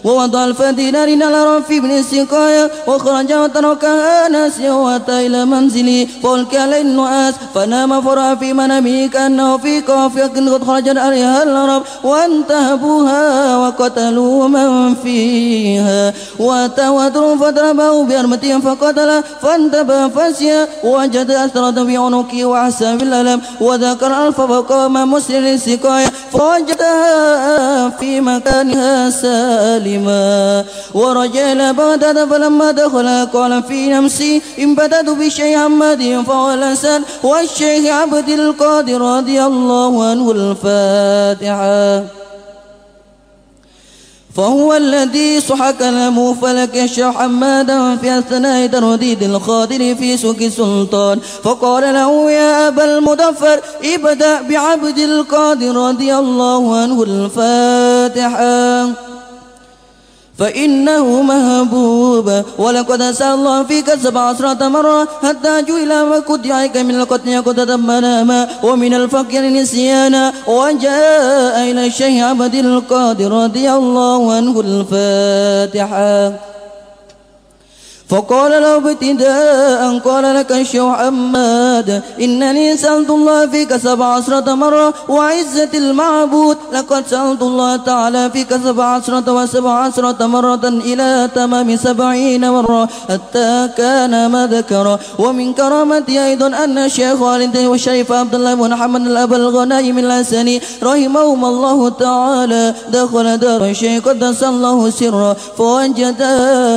ووضع 0.04 0.44
الفدينار 0.44 1.08
على 1.24 1.56
رف 1.56 1.68
بن 1.68 1.90
السقاية 1.90 2.70
وخرج 2.86 3.32
وتركها 3.32 4.28
ناسيا 4.28 4.72
وأتى 4.72 5.26
إلى 5.26 5.44
منزلي. 5.44 6.08
فألقي 6.22 6.58
عليه 6.58 6.80
النعاس 6.80 7.34
فنام 7.54 8.00
فرأى 8.02 8.36
في 8.36 8.52
منامه 8.52 9.06
كأنه 9.06 9.58
في 9.58 9.80
قافية 9.80 10.22
قد 10.22 10.64
خرجت 10.64 10.96
عليها 10.96 11.42
العرب 11.42 11.82
وانتهبوها 12.04 13.56
وقتلوا 13.56 14.48
من 14.48 14.94
فيها. 14.94 16.12
وأتى 16.38 16.88
ودر 16.88 17.36
فضربه 17.36 18.04
بأرمتهم 18.04 18.60
فقتله 18.60 19.22
فانتبه 19.42 20.08
فسيا 20.08 20.68
وجد 20.84 21.30
أثرة 21.30 21.84
في 21.84 21.96
عنقه 21.96 22.44
وعسى 22.44 22.96
بالألم. 22.96 23.40
وذكر 23.60 24.26
ألف 24.26 24.40
فقام 24.40 25.12
مسلم 25.12 25.44
السقاية 25.44 26.06
فوجدها 26.32 27.88
في 27.88 28.20
مكانها 28.20 29.10
سالما 29.10 29.91
ورجع 30.94 31.52
إلى 31.52 31.72
بغداد 31.72 32.30
فلما 32.30 32.70
دخل 32.70 33.26
قال 33.32 33.62
في 33.62 33.88
نفسي 33.88 34.42
إن 34.58 34.74
بدأت 34.74 35.10
بشيء 35.10 35.58
حماد 35.58 36.22
فقال 36.26 36.78
سل 36.78 37.02
والشيخ 37.22 37.92
عبد 37.92 38.28
القادر 38.28 39.00
رضي 39.00 39.42
الله 39.42 40.04
عنه 40.04 40.30
الفاتحة. 40.30 42.04
فهو 44.36 44.74
الذي 44.74 45.40
صحك 45.40 45.76
كلامه 45.76 46.34
فلك 46.34 46.74
يشرح 46.74 47.16
حمادا 47.16 47.96
في 47.96 48.18
أثناء 48.18 48.66
ترديد 48.66 49.22
الخاطر 49.22 49.94
في 49.94 50.16
سوق 50.16 50.36
السلطان. 50.40 51.20
فقال 51.44 51.94
له 51.94 52.30
يا 52.30 52.68
أبا 52.68 52.84
المدفر 52.84 53.60
ابدأ 53.84 54.42
بعبد 54.42 54.98
القادر 54.98 55.76
رضي 55.76 56.14
الله 56.14 56.76
عنه 56.76 57.02
الفاتحة. 57.02 59.11
فإنه 60.42 61.22
محبوب. 61.22 62.26
ولقد 62.58 63.00
سأل 63.10 63.34
الله 63.38 63.62
فيك 63.70 63.94
سبع 63.94 64.20
عشرة 64.20 64.68
مرة 64.68 65.08
حتى 65.22 65.54
جئل 65.62 65.92
وكدعك 66.10 66.76
من 66.76 66.94
القتل 67.00 67.42
قد 67.42 67.70
مناما 67.70 68.40
ومن 68.62 68.92
الفقر 68.94 69.42
نسيانا 69.58 70.32
وجاء 70.46 71.54
إلى 71.70 71.86
الشيخ 71.86 72.24
عبد 72.24 72.54
القادر 72.54 73.30
رضي 73.32 73.66
الله 73.70 74.20
عنه 74.32 74.54
الفاتحة. 74.66 76.51
فقال 78.12 78.50
له 78.50 78.76
ابتداء 78.76 79.98
قال 79.98 80.34
لك 80.34 80.52
الشيخ 80.52 80.84
حماد 81.00 82.02
إنني 82.20 82.76
سألت 82.76 83.10
الله 83.10 83.46
فيك 83.46 83.76
سبع 83.76 84.06
عشرة 84.06 84.54
مرة 84.54 84.94
وعزة 85.08 85.72
المعبود 85.74 86.56
لقد 86.72 87.06
سألت 87.06 87.42
الله 87.42 87.76
تعالى 87.76 88.30
فيك 88.30 88.56
سبع 88.64 88.84
عشرة 88.84 89.32
وسبع 89.32 89.72
عشرة 89.72 90.26
مرة 90.26 90.64
إلى 90.64 91.30
تمام 91.34 91.76
سبعين 91.76 92.50
مرة 92.50 92.88
حتى 93.08 93.68
كان 93.76 94.26
ما 94.26 94.46
ذكر 94.46 94.98
ومن 95.18 95.52
كرامتي 95.52 96.26
أيضا 96.26 96.46
أن 96.46 96.78
الشيخ 96.78 97.18
خالد 97.18 97.56
والشيخ 97.58 98.12
عبد 98.12 98.34
الله 98.34 98.54
بن 98.54 98.70
محمد 98.70 99.06
الأب 99.06 99.34
الغنائم 99.34 99.98
الحسني 99.98 100.60
رحمهما 100.82 101.48
الله 101.48 101.88
تعالى 101.88 102.74
دخل 102.88 103.36
دار 103.36 103.64
الشيخ 103.64 104.04
قدس 104.04 104.42
الله 104.42 104.90
سره 104.90 105.36
فوجد 105.58 106.22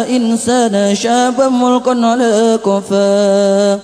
إنسانا 0.09 0.93
شاب 0.93 1.24
شابا 1.25 1.49
ملقا 1.49 1.91
على 1.91 2.59
كفاه 2.65 3.79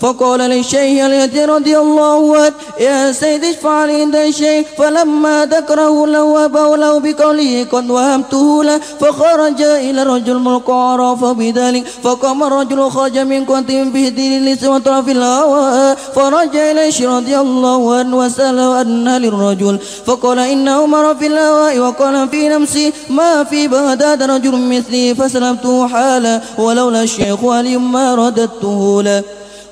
فقال 0.00 0.40
للشيخ 0.40 1.04
اليتي 1.04 1.44
رضي 1.44 1.78
الله 1.78 2.36
عنه؟ 2.36 2.54
يا 2.80 3.12
سيد 3.12 3.44
اشفع 3.44 3.84
لي 3.84 4.02
عند 4.02 4.16
الشيخ. 4.16 4.66
فلما 4.78 5.46
ذكره 5.46 6.06
له 6.06 6.22
وابوا 6.22 6.76
له 6.76 6.98
بقوله 7.00 7.66
قد 7.72 7.90
وهمته 7.90 8.64
له 8.64 8.80
فخرج 9.00 9.62
إلى 9.62 10.02
الرجل 10.02 10.60
عرف 10.68 11.24
بذلك. 11.24 11.84
فقام 12.02 12.42
الرجل 12.42 12.90
خرج 12.90 13.18
من 13.18 13.44
كنت 13.44 13.70
به 13.70 14.08
دين 14.08 14.44
لسوى 14.44 14.80
في 14.80 15.12
الهواء 15.12 15.96
فرجع 16.14 16.70
اليه 16.70 17.08
رضي 17.16 17.36
الله 17.38 17.94
عنه 17.94 18.16
وسأله 18.18 18.80
أن 18.80 19.08
للرجل. 19.08 19.78
فقال 20.06 20.38
إنه 20.38 20.86
مر 20.86 21.14
في 21.14 21.26
الهواء 21.26 21.78
وقال 21.78 22.28
في 22.28 22.48
نفسي 22.48 22.92
ما 23.10 23.44
في 23.44 23.68
بغداد 23.68 24.22
رجل 24.22 24.54
مثلي 24.56 25.14
فسلمته 25.14 25.88
حالا. 25.88 26.40
ولولا 26.58 27.02
الشيخ 27.02 27.44
علي 27.44 27.76
ما 27.76 28.14
رددته 28.14 29.02
له. 29.02 29.22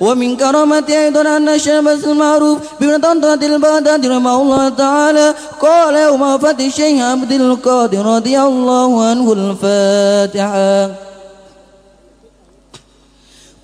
ومن 0.01 0.37
كرامته 0.37 1.03
أيضا 1.05 1.21
أن 1.37 1.49
الشمس 1.49 2.03
المعروف 2.03 2.57
بن 2.81 2.97
طنطة 3.01 3.33
البغداد 3.33 4.05
رحمه 4.05 4.41
الله 4.41 4.69
تعالى. 4.69 5.35
قال 5.61 5.95
يوم 5.95 6.21
وفاة 6.21 6.59
الشيخ 6.59 7.03
عبد 7.03 7.31
القادر 7.31 8.05
رضي 8.05 8.39
الله 8.39 9.05
عنه 9.05 9.33
الفاتحة. 9.33 11.08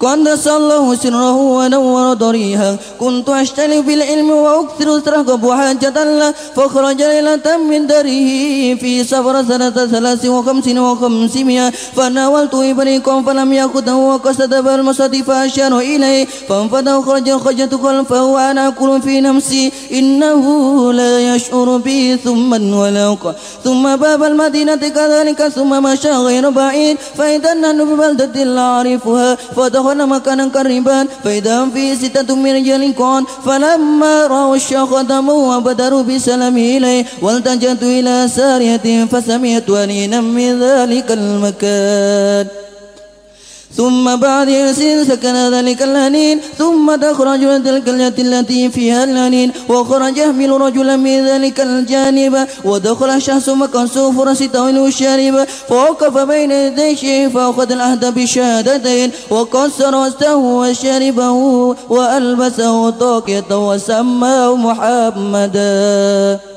قدس 0.06 0.48
الله 0.48 0.96
سره 0.96 1.38
ونور 1.58 2.14
ضريها. 2.14 2.78
كنت 3.00 3.30
أشتري 3.30 3.82
بالعلم 3.82 4.30
وأكثر 4.32 4.98
أترقب 4.98 5.44
حاجة 5.52 5.98
له. 6.20 6.34
فخرج 6.56 7.00
ليلة 7.02 7.48
من 7.70 7.88
داره 7.88 8.22
في 8.82 9.04
سفر 9.04 9.36
سنة 9.50 9.78
ثلاث 9.94 10.26
وخمسين 10.26 10.80
وخمسمائة. 10.80 11.70
فناولت 11.96 12.54
إبريكم 12.54 13.24
فلم 13.26 13.54
يأخذه 13.54 13.96
وقصد 13.96 14.54
بالمصد 14.66 15.16
فأشار 15.28 15.80
إليه. 15.80 16.26
فانفد 16.50 16.90
وخرج 16.90 17.28
خرجت 17.44 17.74
خلفه 17.84 18.24
وأنا 18.24 18.68
أقول 18.68 19.02
في 19.02 19.22
نفسي. 19.22 19.72
إنه 19.92 20.44
لا 20.94 21.36
يشعر 21.36 21.78
بي 21.78 22.18
ثم 22.18 22.54
انولق. 22.54 23.36
ثم 23.64 23.96
باب 23.96 24.24
المدينة 24.24 24.76
كذلك 24.76 25.48
ثم 25.48 25.84
مشى 25.84 26.12
غير 26.28 26.50
بعيد. 26.50 26.98
فإذا 27.18 27.54
نحن 27.54 27.80
ببلدة 27.90 28.44
لا 28.44 28.62
أعرفها 28.62 29.38
فدخل 29.56 29.95
دخل 29.96 30.08
مكانا 30.10 30.46
قريبا 30.56 31.08
فإذا 31.24 31.70
في 31.74 31.96
ستة 31.96 32.36
من 32.36 32.52
رجال 32.56 32.96
قال 32.96 33.24
فلما 33.46 34.28
رأوا 34.28 34.56
الشيخ 34.56 34.94
قدموا 34.94 35.56
وبدروا 35.56 36.04
بسلام 36.04 36.58
إليه 36.58 37.06
والتجت 37.22 37.84
إلى 37.84 38.28
سارية 38.28 39.06
فسمعت 39.06 39.70
ولينا 39.70 40.22
من 40.22 40.60
ذلك 40.60 41.12
المكان 41.12 42.46
ثم 43.78 44.16
بعد 44.16 44.50
يسير 44.50 45.04
سكن 45.04 45.54
ذلك 45.54 45.82
الهنين 45.82 46.40
ثم 46.58 46.96
تخرج 46.96 47.40
تلك 47.40 47.90
الجهة 47.90 48.14
التي 48.20 48.70
فيها 48.70 49.04
الهنين 49.04 49.52
وخرج 49.70 50.18
يحمل 50.18 50.62
رجلا 50.62 50.96
من 50.96 51.28
ذلك 51.28 51.62
الجانب 51.62 52.48
ودخل 52.66 53.10
الشخص 53.10 53.50
مكان 53.50 53.88
فرس 53.88 54.44
طويل 54.44 54.86
الشارب 54.86 55.48
فوقف 55.70 56.18
بين 56.18 56.52
يدي 56.52 56.92
الشيخ 56.92 57.32
فأخذ 57.32 57.72
العهد 57.72 58.14
بشهادتين 58.16 59.12
وكسر 59.32 59.96
وسته 59.96 60.36
وشربه 60.36 61.32
وألبسه 61.90 62.90
طاقية 62.90 63.52
وسماه 63.52 64.56
محمدا. 64.56 66.55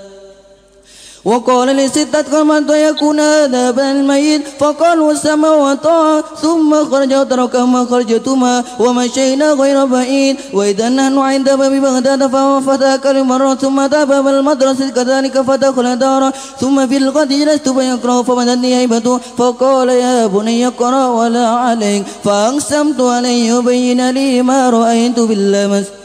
وقال 1.31 1.69
لستة 1.77 2.23
قامت 2.33 2.71
ويكون 2.71 3.21
هذا 3.21 3.85
الميت. 3.93 4.43
فقالوا 4.61 5.13
السماء 5.13 5.55
وطاعة 5.65 6.25
ثم 6.43 6.71
خرج 6.91 7.13
وتركهما 7.21 7.81
خرجتما 7.91 8.55
ومشينا 8.81 9.49
غير 9.61 9.79
بعيد. 9.85 10.37
وإذا 10.57 10.89
نحن 10.89 11.19
عند 11.19 11.47
باب 11.61 11.73
بغداد 11.85 12.23
فهو 12.33 12.61
فتاك 12.61 13.05
مرة 13.07 13.55
ثم 13.55 13.79
باب 13.87 14.27
المدرسة 14.29 14.89
كذلك 14.97 15.41
فدخل 15.41 15.87
دارا 15.97 16.29
ثم 16.61 16.87
في 16.87 16.97
الغد 16.97 17.29
جلست 17.29 17.69
فيقرأ 17.77 18.23
فمدني 18.23 18.71
هيبته 18.79 19.19
فقال 19.39 19.89
يا 19.89 20.27
بني 20.27 20.67
اقرأ 20.67 21.07
ولا 21.19 21.47
عليك. 21.49 22.03
فأقسمت 22.25 23.01
عليه 23.01 23.41
يبين 23.53 24.11
لي 24.11 24.43
ما 24.43 24.71
رأيت 24.71 25.19
باللمس. 25.21 25.98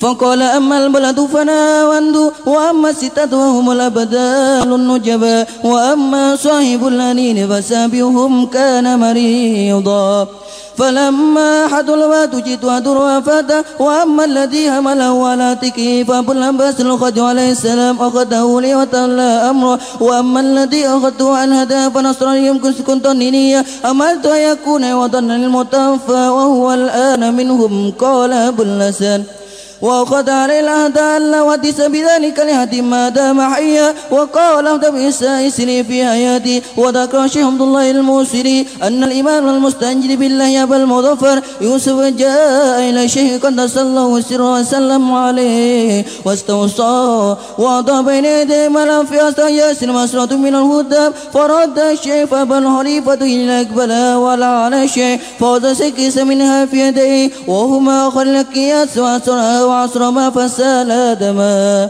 فقال 0.00 0.42
أما 0.42 0.86
البلد 0.86 1.20
فناوند 1.20 2.16
وأما 2.46 2.90
الستة 2.90 3.36
وهم 3.36 3.70
الأبدال 3.70 4.74
النجبا 4.74 5.46
وأما 5.64 6.36
صاحب 6.36 6.86
الأنين 6.86 7.48
فسابهم 7.48 8.46
كان 8.46 8.98
مريضا. 8.98 10.28
فلما 10.78 11.66
أحد 11.66 11.90
الوات 11.90 12.34
جئت 12.34 12.64
أدر 12.64 12.98
وفاته 12.98 13.64
وأما 13.78 14.24
الذي 14.24 14.68
همله 14.68 15.28
على 15.28 15.58
تكه 15.62 16.02
فأبو 16.08 16.32
العباس 16.32 16.80
الخد 16.80 17.18
عليه 17.18 17.50
السلام 17.50 18.02
أخذه 18.02 18.60
لي 18.60 18.74
وتولى 18.74 19.30
أمره. 19.50 19.78
وأما 20.00 20.40
الذي 20.40 20.86
أخذته 20.86 21.36
عن 21.36 21.52
هداه 21.52 21.88
فنصرني 21.88 22.46
يمكن 22.46 22.72
كنت 22.72 23.06
نينيا 23.06 23.64
أملت 23.86 24.26
أن 24.26 24.40
يكون 24.52 24.92
وطنا 24.92 25.32
للمتوفى 25.32 26.22
وهو 26.36 26.72
الآن 26.72 27.34
منهم 27.34 27.92
قال 27.98 28.32
أبو 28.32 28.62
الحسن. 28.62 29.22
وأخذ 29.84 30.30
عليه 30.30 30.60
العهد 30.60 30.98
ألا 30.98 31.40
ودس 31.42 31.78
بذلك 31.92 32.38
لهدي 32.48 32.80
ما 32.82 33.08
دام 33.08 33.38
حيا. 33.52 33.94
وقال 34.10 34.66
اهد 34.66 34.84
بإسائسني 34.94 35.84
في 35.84 35.96
حياتي. 36.10 36.62
وذكر 36.76 37.26
شيخ 37.28 37.46
عبد 37.46 37.60
الله 37.60 37.90
الموسري 37.90 38.66
أن 38.82 39.04
الإمام 39.04 39.48
المستنجد 39.48 40.18
بالله 40.18 40.62
أبا 40.62 40.76
المظفر 40.76 41.42
يوسف 41.60 41.98
جاء 42.00 42.78
إلى 42.88 43.04
الشيخ 43.04 43.30
قدس 43.42 43.78
الله 43.78 44.20
سره 44.20 44.60
وسلم 44.60 45.04
عليه 45.12 46.04
واستوصى 46.24 47.36
وضع 47.58 48.00
بين 48.00 48.24
يديه 48.24 48.68
ملأ 48.68 49.04
في 49.04 49.28
أسرى 49.28 49.56
ياسر 49.56 49.92
مسرة 49.92 50.32
من 50.36 50.54
الهدى. 50.54 51.04
فرد 51.34 51.78
الشيخ 51.78 52.24
فأبا 52.30 52.58
الخليفة 52.58 53.20
إلى 53.20 53.60
أقبل 53.60 53.92
ولا 54.24 54.46
على 54.46 54.84
الشيخ 54.84 55.20
فوز 55.40 55.66
سكس 55.66 56.16
منها 56.18 56.66
في 56.66 56.76
يديه. 56.88 57.30
وهما 57.48 58.10
خلق 58.10 58.56
ياس 58.56 58.98
وأسرى 58.98 59.73
وعصر 59.74 60.10
ما 60.10 60.30
فسال 60.30 61.14
دما 61.14 61.88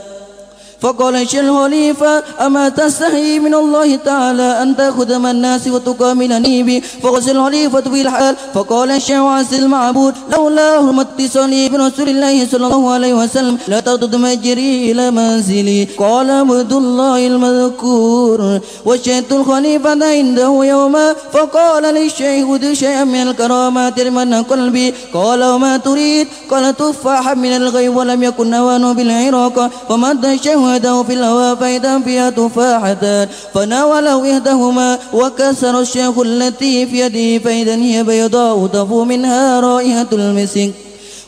فقال 0.85 1.15
الشيخ 1.17 1.41
الخليفة 1.41 2.23
أما 2.47 2.69
تستحي 2.69 3.39
من 3.39 3.55
الله 3.55 3.97
تعالى 3.97 4.63
أن 4.63 4.77
تأخذ 4.77 5.19
من 5.19 5.31
الناس 5.31 5.69
وتكاملني 5.69 6.63
بي 6.63 6.81
فغسل 7.03 7.37
الخليفة 7.37 7.81
في 7.81 8.01
الحال. 8.01 8.37
فقال 8.55 8.91
الشيخ 8.91 9.23
عز 9.37 9.55
المعبود 9.55 10.15
لولا 10.33 10.69
حرمة 10.85 11.07
اتصالي 11.19 11.69
برسول 11.69 12.09
الله 12.09 12.47
صلى 12.47 12.67
الله 12.67 12.93
عليه 12.93 13.15
وسلم 13.15 13.59
لا 13.69 13.81
تردد 13.81 14.17
مجري 14.17 14.93
إلى 14.93 15.11
منزلي. 15.11 15.89
قال 15.99 16.31
عبد 16.31 16.73
الله 16.73 17.27
المذكور 17.27 18.61
وشهدت 18.87 19.33
الخليفة 19.33 19.91
عنده 19.91 20.53
يوما. 20.65 21.07
فقال 21.33 21.83
للشيخ 21.95 22.45
خذ 22.49 22.65
شيئا 22.73 23.05
من 23.05 23.23
الكرامات 23.29 24.01
لمن 24.01 24.35
قلبي. 24.43 24.95
قال 25.15 25.45
وما 25.45 25.77
تريد؟ 25.77 26.27
قال 26.51 26.77
تفاحا 26.77 27.35
من 27.35 27.53
الغيب 27.57 27.97
ولم 27.97 28.23
يكن 28.23 28.55
أوانه 28.55 28.93
بالعراق. 28.93 29.71
فمد 29.89 30.25
الشيخ 30.25 30.74
يده 30.77 31.03
في 31.03 31.13
الهواء 31.13 31.55
فإذا 31.55 31.99
فيها 31.99 32.31
تفاحتان 32.31 33.29
فناوله 33.55 34.33
إحداهما 34.33 34.99
وكسر 35.13 35.81
الشيخ 35.81 36.19
التي 36.19 36.87
في 36.87 37.01
يده 37.01 37.45
فإذا 37.45 37.75
هي 37.75 38.03
بيضاء 38.03 38.67
تفو 38.67 39.05
منها 39.05 39.61
رائحة 39.61 40.07
المسك. 40.13 40.71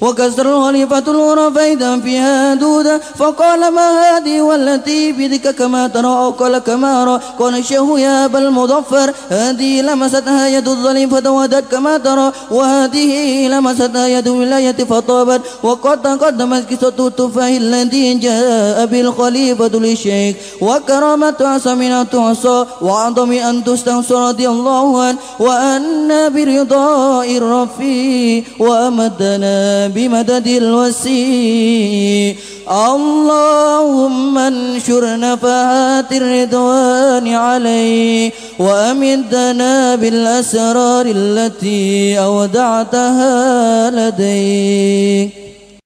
وكسر 0.00 0.56
الخليفة 0.56 0.98
الأولى 0.98 1.54
فإذا 1.54 2.00
فيها 2.00 2.54
دودة 2.54 3.00
فقال 3.18 3.60
ما 3.72 3.88
هذه 4.00 4.40
والتي 4.40 5.12
بيدك 5.12 5.54
كما 5.54 5.88
ترى 5.88 6.06
أو 6.06 6.30
قال 6.30 6.58
كما 6.58 7.02
أرى 7.02 7.20
قال 7.38 7.58
الشيخ 7.58 7.98
يا 7.98 8.24
أبا 8.24 8.38
المظفر 8.38 9.12
هذه 9.28 9.80
لمستها 9.80 10.48
يد 10.48 10.68
الظليم 10.68 11.10
فتودت 11.10 11.64
كما 11.72 11.98
ترى. 11.98 12.32
وهذه 12.50 13.48
لمستها 13.48 14.06
يد 14.06 14.28
الولاية 14.28 14.72
فطابت. 14.72 15.40
وقد 15.62 16.02
تقدمت 16.02 16.72
قصة 16.72 17.06
التفاح 17.06 17.46
الذي 17.46 18.14
جاء 18.14 18.86
بالخليفة 18.86 19.68
للشيخ. 19.74 20.36
وكرامة 20.60 21.34
عصا 21.40 21.74
من 21.74 22.10
تعصى 22.10 22.66
وعظم 22.82 23.32
أن 23.32 23.64
تستنصر 23.64 24.28
رضي 24.28 24.48
الله 24.48 25.02
عنه. 25.02 25.18
وأن 25.38 26.08
برضاء 26.34 27.36
الرفيع 27.36 28.42
وأمدنا 28.58 29.85
بمدد 29.88 30.46
الوسيع. 30.46 32.34
اللهم 32.66 34.38
انشر 34.38 35.18
نفحات 35.18 36.12
الرضوان 36.12 37.28
عليه 37.28 38.32
وأمدنا 38.58 39.94
بالأسرار 39.94 41.06
التي 41.06 42.18
أودعتها 42.18 43.90
لديك. 43.90 45.30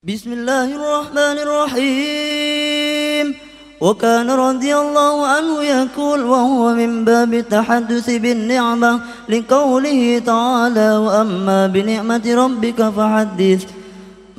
بسم 0.03 0.33
الله 0.33 0.65
الرحمن 0.65 1.37
الرحيم. 1.45 3.35
وكان 3.81 4.29
رضي 4.29 4.75
الله 4.75 5.27
عنه 5.27 5.63
يقول 5.63 6.23
وهو 6.23 6.73
من 6.73 7.05
باب 7.05 7.33
التحدث 7.33 8.09
بالنعمة 8.09 8.99
لقوله 9.29 10.21
تعالى 10.25 10.97
وأما 10.97 11.67
بنعمة 11.67 12.21
ربك 12.25 12.89
فحدث. 12.97 13.80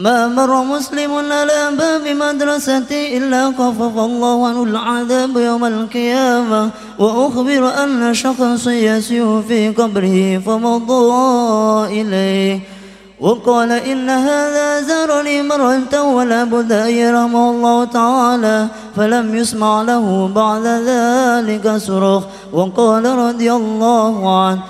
ما 0.03 0.29
مر 0.29 0.65
مسلم 0.65 1.13
على 1.15 1.71
باب 1.79 2.03
مدرسة 2.09 2.91
إلا 2.91 3.47
خفف 3.59 3.99
الله 3.99 4.47
عنه 4.47 4.63
العذاب 4.63 5.37
يوم 5.37 5.65
القيامة. 5.65 6.71
وأخبر 6.99 7.85
أن 7.85 8.15
شخص 8.15 8.67
يسير 8.67 9.43
في 9.43 9.71
قبره 9.71 10.43
فمضى 10.47 11.07
إليه. 12.01 12.61
وقال 13.21 13.71
إن 13.73 14.11
هذا 14.11 14.81
زارني 14.83 15.43
مرة 15.43 16.03
ولا 16.03 16.45
بد 16.45 16.73
أن 16.73 16.91
يرحمه 16.91 17.51
الله 17.51 17.85
تعالى. 17.85 18.67
فلم 18.97 19.35
يسمع 19.35 19.83
له 19.83 20.31
بعد 20.35 20.67
ذلك 20.67 21.77
صرخ. 21.77 22.23
وقال 22.53 23.05
رضي 23.07 23.53
الله 23.53 24.15
عنه. 24.43 24.63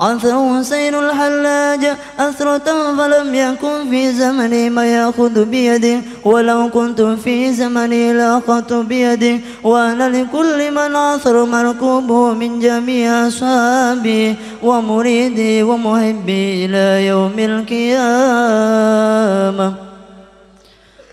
عثر 0.00 0.58
حسين 0.58 0.94
الحلاج 0.94 1.96
أثرة 2.18 2.96
فلم 2.98 3.34
يكن 3.34 3.90
في 3.90 4.12
زمني 4.12 4.70
ما 4.70 4.84
يأخذ 4.86 5.44
بيدي. 5.44 6.00
ولو 6.24 6.70
كنت 6.70 7.00
في 7.00 7.52
زمني 7.52 8.12
لأخذت 8.12 8.72
بيدي. 8.72 9.40
وأنا 9.64 10.08
لكل 10.08 10.70
من 10.70 10.96
عثر 10.96 11.44
مركوبه 11.44 12.32
من 12.32 12.60
جميع 12.60 13.26
أصحابي 13.26 14.36
ومريدي 14.62 15.62
ومحبي 15.62 16.64
إلى 16.64 17.06
يوم 17.06 17.38
القيامة. 17.38 18.30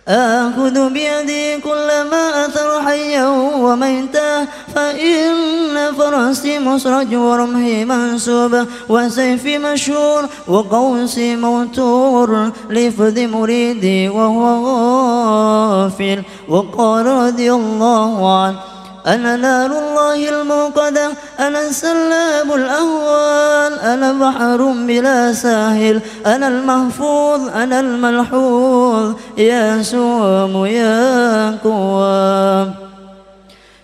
آخذ 0.07 0.89
بيدي 0.89 1.57
كلما 1.57 2.45
أثر 2.45 2.81
حيا 2.81 3.27
وميتا 3.59 4.47
فإن 4.75 5.93
فرسي 5.97 6.59
مسرج 6.59 7.15
ورمحي 7.15 7.85
منسوب 7.85 8.67
وسيفي 8.89 9.57
مشهور 9.57 10.25
وقوسي 10.47 11.35
موتور 11.35 12.51
لفذ 12.69 13.27
مريدي 13.27 14.09
وهو 14.09 14.43
غافل 14.65 16.23
وقال 16.49 17.05
رضي 17.05 17.53
الله 17.53 18.41
عنه. 18.41 18.76
أنا 19.07 19.35
نار 19.35 19.71
الله 19.71 20.29
الموقدة 20.29 21.11
أنا 21.39 21.59
السلام 21.67 22.53
الأول 22.53 23.73
أنا 23.79 24.11
بحر 24.13 24.61
بلا 24.87 25.33
ساحل 25.33 26.01
أنا 26.25 26.47
المحفوظ 26.47 27.49
أنا 27.55 27.79
الملحوظ 27.79 29.15
يا 29.37 29.83
سوام 29.83 30.65
يا 30.65 31.57
قوام. 31.63 32.86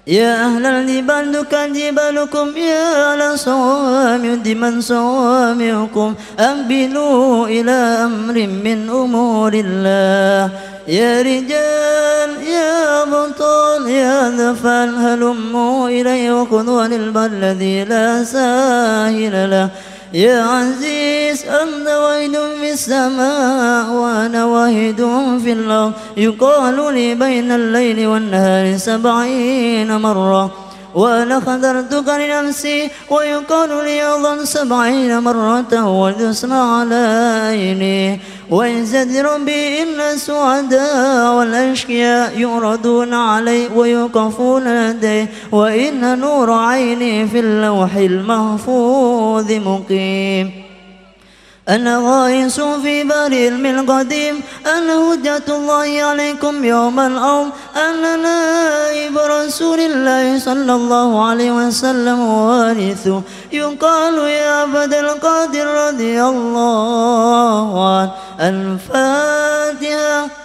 يا 0.08 0.46
أهل 0.46 0.66
الجبال 0.66 1.46
جبالكم 1.54 2.58
يا 2.58 3.14
أهل 3.14 3.40
صوام 3.40 4.36
دمن 4.44 4.82
صوامكم 4.82 6.14
أقبلوا 6.40 7.48
إلى 7.48 7.72
أمر 8.04 8.34
من 8.64 8.90
أمور 8.90 9.54
الله. 9.54 10.52
يا 10.88 11.22
رجال 11.22 12.32
يا 12.44 13.04
بطل 13.04 13.88
يا 13.88 14.30
ذفال 14.30 14.96
هلموا 14.96 15.90
إلي 15.90 16.32
وخذوا 16.32 16.86
البر 16.86 17.26
الذي 17.26 17.84
لا 17.84 18.24
ساهل 18.24 19.50
له. 19.52 19.70
يا 20.14 20.44
عزيز 20.44 21.44
أنت 21.48 21.88
وحيد 21.88 22.36
في 22.60 22.72
السماء 22.74 23.90
وأنا 23.90 24.43
الأرض 25.54 25.94
يقال 26.18 26.94
لي 26.94 27.16
بين 27.16 27.52
الليل 27.52 28.08
والنهار 28.08 28.78
سبعين 28.78 29.98
مرة 30.02 30.52
وأنا 30.96 31.40
خذرتك 31.40 32.08
لنفسي 32.10 32.90
ويقال 33.10 33.70
لي 33.70 34.14
أيضا 34.14 34.46
سبعين 34.46 35.20
مرة 35.20 35.88
واليسرى 35.88 36.54
على 36.54 37.04
عيني 37.48 38.20
وإن 38.50 38.86
ربي 39.26 39.82
إن 39.82 40.00
السعداء 40.14 41.34
والأشقياء 41.34 42.40
يردون 42.40 43.14
علي 43.14 43.68
ويوقفون 43.76 44.90
لديه 44.90 45.30
وإن 45.52 46.20
نور 46.20 46.52
عيني 46.52 47.28
في 47.28 47.40
اللوح 47.40 47.96
المحفوظ 47.96 49.52
مقيم. 49.52 50.63
أنا 51.70 51.98
غائص 51.98 52.60
في 52.60 53.04
بر 53.04 53.16
علم 53.16 53.66
القديم 53.66 54.42
أنا 54.78 54.94
هجة 54.94 55.44
الله 55.48 56.04
عليكم 56.04 56.66
يوم 56.66 57.00
الأرض. 57.00 57.50
أنا 57.76 58.16
نائب 58.16 59.18
رسول 59.18 59.80
الله 59.80 60.40
صلى 60.40 60.74
الله 60.74 61.26
عليه 61.26 61.52
وسلم 61.52 62.20
وارثه 62.20 63.22
يقال 63.52 64.18
يا 64.18 64.52
عبد 64.52 64.94
القادر 64.94 65.88
رضي 65.88 66.24
الله 66.24 67.98
عنه. 67.98 68.12
الفاتحة. 68.40 70.43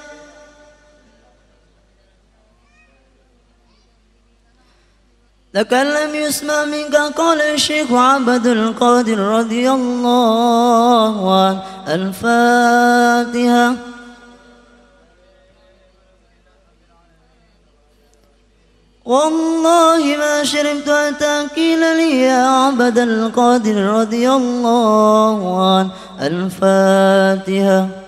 لكن 5.58 5.76
لم 5.76 6.14
يسمع 6.14 6.64
منك 6.64 6.96
قال 6.96 7.40
الشيخ 7.40 7.92
عبد 7.92 8.46
القادر 8.46 9.18
رضي 9.18 9.70
الله 9.70 11.42
عنه. 11.42 11.62
الفاتحة. 11.88 13.74
والله 19.04 20.16
ما 20.18 20.44
شربت 20.44 20.90
حتى 20.90 21.46
قيل 21.56 21.80
لي 21.80 22.20
يا 22.20 22.46
عبد 22.46 22.98
القادر 22.98 23.76
رضي 23.76 24.30
الله 24.30 25.66
عنه. 25.76 25.90
الفاتحة. 26.20 28.07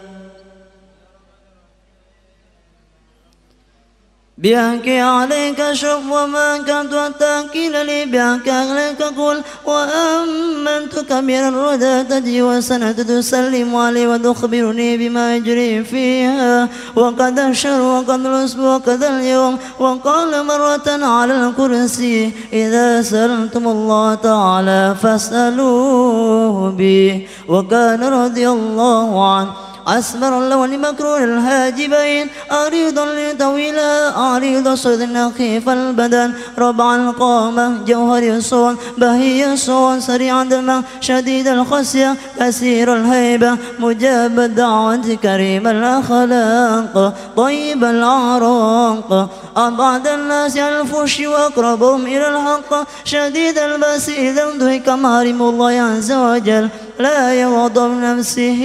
بأنك 4.43 4.88
عليك 4.88 5.72
شف 5.72 6.01
وما 6.11 6.59
كنت 6.59 6.93
أتاكل 6.93 7.86
لي 7.86 8.05
بأنك 8.07 8.49
عليك 8.49 9.03
قل 9.03 9.43
وأمنتك 9.66 11.12
من 11.12 11.34
الردى 11.34 12.05
تجي 12.05 12.43
وسنة 12.43 12.93
تسلم 12.93 13.76
علي 13.76 14.07
وتخبرني 14.07 14.97
بما 14.97 15.36
يجري 15.36 15.84
فيها 15.84 16.68
وقد 16.97 17.38
الشر 17.38 17.80
وقد 17.82 18.26
الأسبوع 18.26 18.74
وقد 18.74 19.03
اليوم 19.03 19.59
وقال 19.78 20.47
مرة 20.47 20.88
على 21.07 21.34
الكرسي 21.49 22.32
إذا 22.53 23.03
سألتم 23.03 23.68
الله 23.68 24.14
تعالى 24.14 24.97
فاسألوه 25.03 26.70
بي 26.70 27.28
وكان 27.49 28.05
رضي 28.05 28.49
الله 28.49 29.34
عنه 29.34 29.69
أسمر 29.89 30.39
اللون 30.39 30.78
مكرور 30.78 31.24
الهاجبين 31.24 32.26
أريضا 32.53 33.05
لطويلا 33.05 33.91
أريض 34.37 34.74
صد 34.74 35.33
خيف 35.39 35.68
البدن. 35.68 36.33
ربع 36.59 36.95
القامة 36.95 37.85
جوهر 37.87 38.22
الصون 38.22 38.76
بهي 38.99 39.53
الصون 39.53 40.01
سريع 40.01 40.43
الدم 40.43 40.83
شديد 41.01 41.49
الخسية 41.49 42.16
كثير 42.41 42.97
الهيبة. 42.97 43.57
مجاب 43.78 44.41
الدعوة 44.41 45.18
كريم 45.22 45.66
الأخلاق 45.66 47.14
طيب 47.37 47.85
الأعراق. 47.85 49.31
أبعد 49.57 50.07
الناس 50.09 50.57
عن 50.57 50.72
الفحش 50.81 51.20
وأقربهم 51.20 52.07
إلى 52.07 52.28
الحق. 52.28 52.87
شديد 53.05 53.59
البأس 53.59 54.09
إذا 54.09 54.43
انتهك 54.53 54.89
محارم 54.89 55.43
الله 55.43 55.81
عز 55.81 56.12
وجل. 56.12 56.68
لا 57.01 57.34
يغضب 57.34 57.90
نفسه 58.09 58.62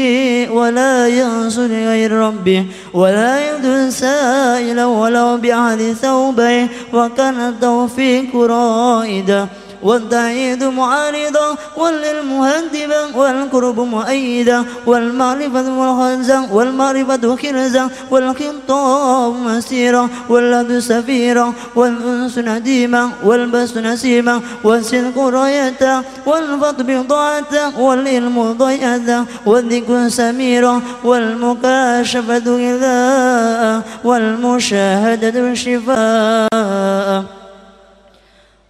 ولا 0.51 1.07
ينصر 1.07 1.67
غير 1.67 2.11
ربه 2.11 2.65
ولا 2.93 3.31
يبدو 3.47 3.89
سائلا 3.89 4.86
ولو 4.86 5.38
بعهد 5.38 5.81
ثوبه 6.01 6.67
وكان 6.93 7.39
التوفيق 7.49 8.36
رائدا. 8.36 9.47
والتعيد 9.86 10.63
معارضا 10.63 11.47
والمهدبا 11.77 13.01
والقرب 13.15 13.79
مؤيدا 13.79 14.59
والمعرفة 14.86 15.67
والخنزا 15.79 16.39
والمعرفة 16.51 17.36
خرزا 17.41 17.89
والخطاب 18.11 19.33
مسيرا 19.47 20.09
واللد 20.29 20.79
سفيرا 20.79 21.53
والأنس 21.75 22.38
نديما 22.38 23.03
والبس 23.23 23.77
نسيما 23.77 24.41
والصدق 24.63 25.17
راية 25.19 25.83
والفضل 26.25 26.83
بضاعة 26.83 27.53
والعلم 27.79 28.51
ضيعة 28.51 29.25
والذكر 29.45 30.09
سميرا 30.09 30.81
والمكاشفة 31.03 32.45
غذاء 32.47 33.81
والمشاهدة 34.03 35.53
شفاء. 35.53 37.34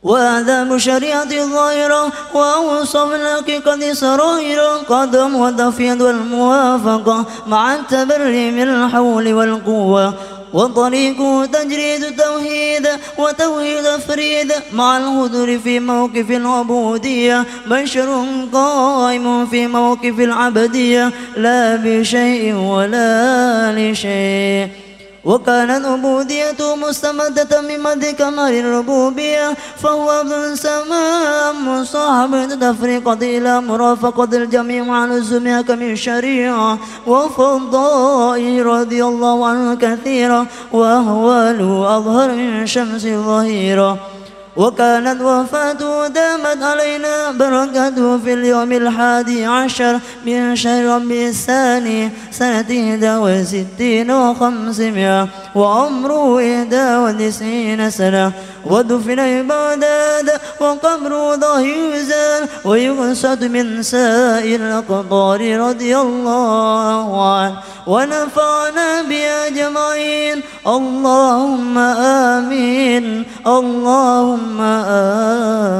وآداب 0.06 0.78
شريعة 0.78 1.32
الظاهرة 1.32 2.12
وأوصاف 2.34 3.12
الحقيقة 3.12 3.94
سرائر 3.94 4.60
قدم 4.90 5.36
وتفيض 5.36 6.02
والموافقة 6.02 7.26
مع 7.48 7.76
التبري 7.76 8.52
من 8.52 8.70
الحول 8.70 9.34
والقوة. 9.34 10.14
وطريق 10.54 11.46
تجريد 11.46 12.04
التوحيد 12.04 12.88
وتوحيد 13.18 13.86
فريد. 14.08 14.54
مع 14.74 14.98
الهدر 14.98 15.60
في 15.60 15.80
موقف 15.80 16.32
العبودية 16.32 17.46
بشر 17.66 18.26
قائم 18.54 19.46
في 19.46 19.68
موقف 19.68 20.20
العبدية. 20.20 21.12
لا 21.38 21.76
بشيء 21.76 22.54
ولا 22.56 23.72
لشيء. 23.78 24.85
وكانت 25.26 25.86
عبوديته 25.86 26.76
مستمدة 26.76 27.62
من 27.62 27.80
مد 27.80 28.06
كمال 28.06 28.54
الربوبية 28.54 29.58
فهو 29.82 30.10
عبد 30.10 30.54
سماء 30.54 31.54
مصاحب 31.54 32.60
تفريقة 32.62 33.22
إلى 33.38 33.62
مرافقة 33.62 34.30
الجميع 34.38 34.92
عن 34.92 35.12
لزوم 35.12 35.58
حكم 35.58 35.82
الشريعة 35.82 36.78
وفضائه 37.08 38.64
رضي 38.64 39.04
الله 39.04 39.48
عنه 39.48 39.76
كثيرا 39.76 40.48
وأهواله 40.72 41.98
أظهر 41.98 42.32
من 42.32 42.68
شمس 42.68 43.02
ظهيرا. 43.02 44.15
وكانت 44.58 45.22
وفاته 45.22 46.08
دامت 46.08 46.64
علينا 46.64 47.32
بركته 47.32 48.18
في 48.18 48.34
اليوم 48.34 48.72
الحادي 48.72 49.46
عشر 49.46 50.00
من 50.26 50.56
شهر 50.56 50.86
ربي 50.96 51.28
الثاني 51.28 52.10
سنة 52.32 52.60
إحدى 52.62 53.16
وستين 53.16 54.12
وخمسمائة 54.12 55.28
وعمره 55.56 56.40
إحدى 56.40 56.96
وتسعين 56.96 57.90
سنة. 57.90 58.32
ودفن 58.66 59.44
ببغداد 59.44 60.42
وقبره 60.60 61.36
ضهيزا 61.36 62.48
ويقصد 62.66 63.44
من 63.44 63.84
سائر 63.84 64.60
الأقطار 64.60 65.60
رضي 65.60 65.98
الله 65.98 67.36
عنه. 67.36 67.56
ونفعنا 67.88 69.02
بأجمعين. 69.10 70.42
اللهم 70.68 71.78
آمين. 71.78 73.24
اللهم 73.48 74.62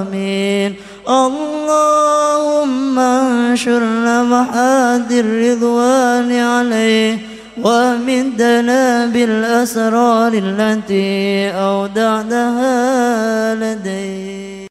آمين. 0.02 0.76
اللهم 1.10 3.00
انشر 3.00 3.82
نفحات 3.84 5.12
الرضوان 5.12 6.40
عليه. 6.40 7.35
ومدنا 7.58 9.06
بالأسرار 9.06 10.34
التي 10.34 11.50
أودعتها 11.56 12.76
لديه 13.56 14.68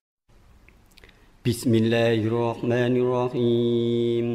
بسم 1.47 1.75
الله 1.75 2.15
الرحمن 2.29 2.93
الرحيم. 3.05 4.27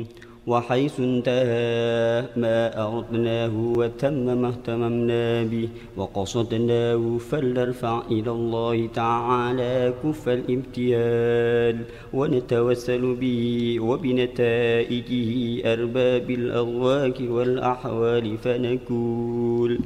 وحيث 0.50 1.00
انتهى 1.00 2.26
ما 2.44 2.58
أردناه 2.88 3.54
وتم 3.78 4.26
ما 4.42 4.48
اهتممنا 4.50 5.44
به 5.44 5.70
وقصدناه 5.98 7.18
فلنرفع 7.30 8.02
إلى 8.12 8.32
الله 8.32 8.88
تعالى 8.88 9.94
كف 10.04 10.30
الابتيال 10.30 11.78
ونتوسل 12.14 13.04
به 13.22 13.42
وبنتائجه 13.80 15.32
أرباب 15.74 16.28
الأغواك 16.32 17.18
والأحوال 17.22 18.38
فنقول 18.38 19.80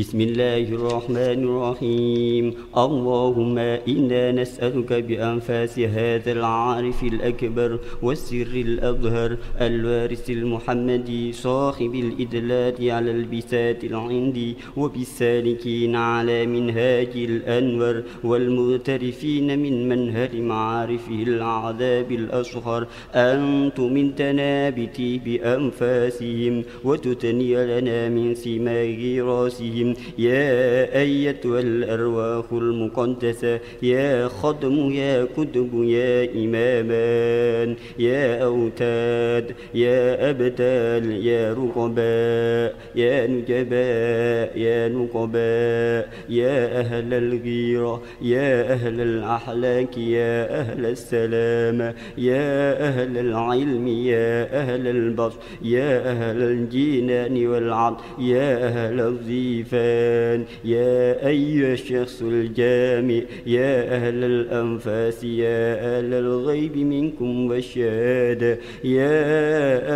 بسم 0.00 0.20
الله 0.20 0.64
الرحمن 0.78 1.40
الرحيم. 1.50 2.44
اللهم 2.84 3.56
إنا 3.92 4.32
نسألك 4.32 4.92
بأنفاس 4.92 5.78
هذا 5.78 6.32
العارف 6.32 7.02
الأكبر 7.02 7.70
والسر 8.02 8.52
الأظهر 8.68 9.36
الوارث 9.60 10.30
المحمدي 10.30 11.32
صاحب 11.32 11.92
الإدلال 11.94 12.90
على 12.90 13.10
البسات 13.10 13.84
العندي 13.84 14.56
وبالسالكين 14.76 15.96
على 15.96 16.46
منهاج 16.46 17.12
الأنور 17.16 18.02
والمغترفين 18.24 19.58
من 19.58 19.88
منهج 19.88 20.36
معارفه 20.36 21.22
العذاب 21.22 22.12
الأصغر. 22.12 22.86
أن 23.14 23.70
تمنتنا 23.76 24.70
بتيب 24.70 25.26
أنفاسهم 25.56 26.64
وتتني 26.84 27.52
لنا 27.72 28.08
من 28.08 28.34
سماء 28.34 29.00
راسهم. 29.20 29.89
يا 30.18 31.00
أيتها 31.00 31.60
الأرواح 31.60 32.44
المقدسة 32.52 33.60
يا 33.82 34.28
خدم 34.28 34.90
يا 34.92 35.24
كتب 35.36 35.70
يا 35.74 36.28
إمامان 36.34 37.76
يا 37.98 38.44
أوتاد 38.44 39.54
يا 39.74 40.30
أبدال 40.30 41.26
يا 41.26 41.52
رقباء 41.52 42.74
يا 42.94 43.26
نجباء 43.26 44.58
يا 44.58 44.88
نقباء 44.88 46.08
يا 46.28 46.80
أهل 46.80 47.14
الغيرة 47.14 48.02
يا 48.22 48.72
أهل 48.72 49.00
الأحلاك 49.00 49.98
يا 49.98 50.60
أهل 50.60 50.86
السلامة 50.86 51.94
يا 52.18 52.86
أهل 52.88 53.18
العلم 53.18 53.88
يا 53.88 54.60
أهل 54.60 54.86
البصر 54.86 55.38
يا 55.62 56.10
أهل 56.10 56.42
الجنان 56.42 57.46
والعطف 57.46 58.04
يا 58.18 58.66
أهل 58.68 59.00
الضيف. 59.00 59.69
العرفان 59.74 60.44
يا 60.64 61.26
أيها 61.26 61.72
الشخص 61.72 62.22
الجامع 62.22 63.20
يا 63.46 63.94
أهل 63.96 64.24
الأنفاس 64.24 65.24
يا 65.24 65.98
أهل 65.98 66.14
الغيب 66.14 66.76
منكم 66.76 67.50
والشهادة 67.50 68.58
يا 68.84 69.20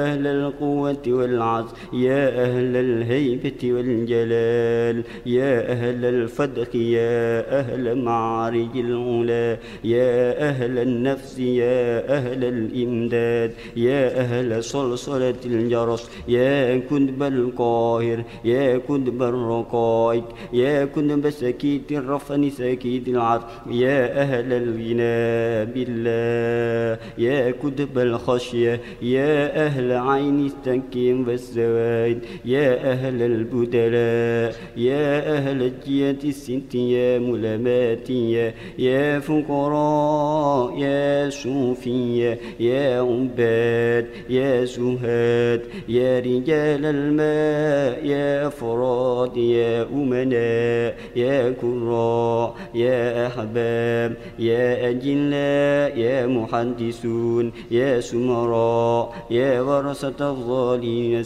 أهل 0.04 0.26
القوة 0.26 1.02
والعز 1.08 1.64
يا 1.92 2.28
أهل 2.44 2.76
الهيبة 2.76 3.60
والجلال 3.72 5.02
يا 5.26 5.72
أهل 5.72 6.04
الفدق 6.04 6.76
يا 6.76 7.60
أهل 7.60 7.98
معارج 7.98 8.76
العلا 8.76 9.58
يا 9.84 10.48
أهل 10.48 10.78
النفس 10.78 11.38
يا 11.38 12.16
أهل 12.16 12.44
الإمداد 12.44 13.52
يا 13.76 14.20
أهل 14.20 14.64
صلصلة 14.64 15.34
الجرس 15.46 16.10
يا 16.28 16.78
كتب 16.78 17.22
القاهر 17.22 18.24
يا 18.44 18.78
كتب 18.78 19.22
الرقائق 19.64 20.24
يا 20.52 20.84
كتب 20.84 21.30
سكيت 21.30 21.92
الرفن 21.92 22.50
سكيت 22.50 23.08
العرض. 23.08 23.42
يا 23.70 24.20
أهل 24.22 24.52
الغنى 24.52 25.72
بالله. 25.72 26.98
يا 27.18 27.50
كتب 27.50 27.98
الخشية. 27.98 28.80
يا 29.02 29.66
أهل 29.66 29.92
عين 29.92 30.46
التكيم 30.46 31.28
والسواد 31.28 32.18
يا 32.44 32.92
أهل 32.92 33.22
البدلاء. 33.22 34.54
يا 34.76 35.36
أهل 35.36 35.62
الجية 35.62 36.18
الست 36.24 36.74
يا 36.74 37.18
ملماتية 37.18 38.54
يا 38.78 39.18
فقراء. 39.18 40.78
يا 40.78 41.30
صوفية. 41.30 42.38
يا 42.60 43.00
عباد 43.00 44.06
يا 44.30 44.64
سهاد 44.64 45.60
يا 45.88 46.20
رجال 46.20 46.82
الماء. 46.84 48.06
يا 48.06 48.46
أفراد. 48.46 49.36
يا 49.36 49.53
أمناء 49.92 50.90
يا 51.16 51.38
كراء 51.60 52.54
يا 52.74 53.26
أحباب 53.26 54.10
يا 54.38 54.90
أجلاء 54.90 55.98
يا 56.06 56.26
محدثون 56.26 57.52
يا 57.70 58.00
سمراء 58.00 59.04
يا 59.30 59.60
ورثة 59.60 60.20
الظالمين 60.30 61.24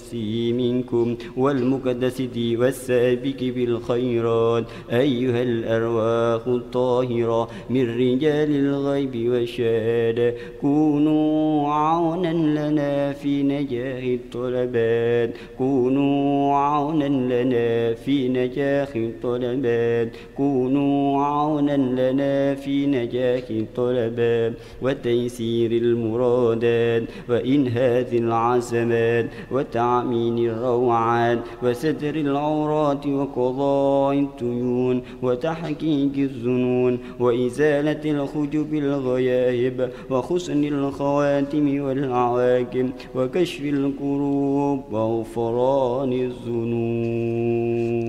منكم 0.59 1.17
والمقدسة 1.37 2.37
والسابق 2.61 3.41
بالخيرات. 3.55 4.65
أيها 4.93 5.43
الأرواح 5.43 6.47
الطاهرة 6.47 7.49
من 7.71 7.85
رجال 8.03 8.51
الغيب 8.65 9.15
والشهادة 9.31 10.35
كونوا 10.61 11.69
عونا 11.73 12.33
لنا 12.59 13.13
في 13.13 13.43
نجاح 13.43 14.03
الطلبات. 14.19 15.31
كونوا 15.59 16.55
عونا 16.55 17.09
لنا 17.33 17.95
في 17.95 18.18
نجاح 18.27 18.89
الطلبات 18.97 20.09
كونوا 20.37 21.25
عونا 21.25 21.77
لنا 21.77 22.55
في 22.55 22.87
نجاح 22.87 23.43
الطلبات 23.51 24.53
وتيسير 24.83 25.73
المرادات 25.73 27.03
وإنهاذ 27.29 28.15
العزمات 28.15 29.27
وتعمين 29.53 30.39
الروعات 30.39 31.39
وستر 31.63 32.15
العورات 32.15 33.07
وقضاء 33.07 34.13
الديون. 34.15 35.03
وتحقيق 35.23 36.13
الظنون. 36.17 36.99
وإزالة 37.21 38.11
الخجب 38.11 38.75
الغيائب 38.75 39.91
وحسن 40.11 40.65
الخواتم 40.65 41.81
والعواقب. 41.81 42.91
وكشف 43.15 43.61
الكروب 43.61 44.93
وغفران 44.93 46.13
الذنوب. 46.13 48.08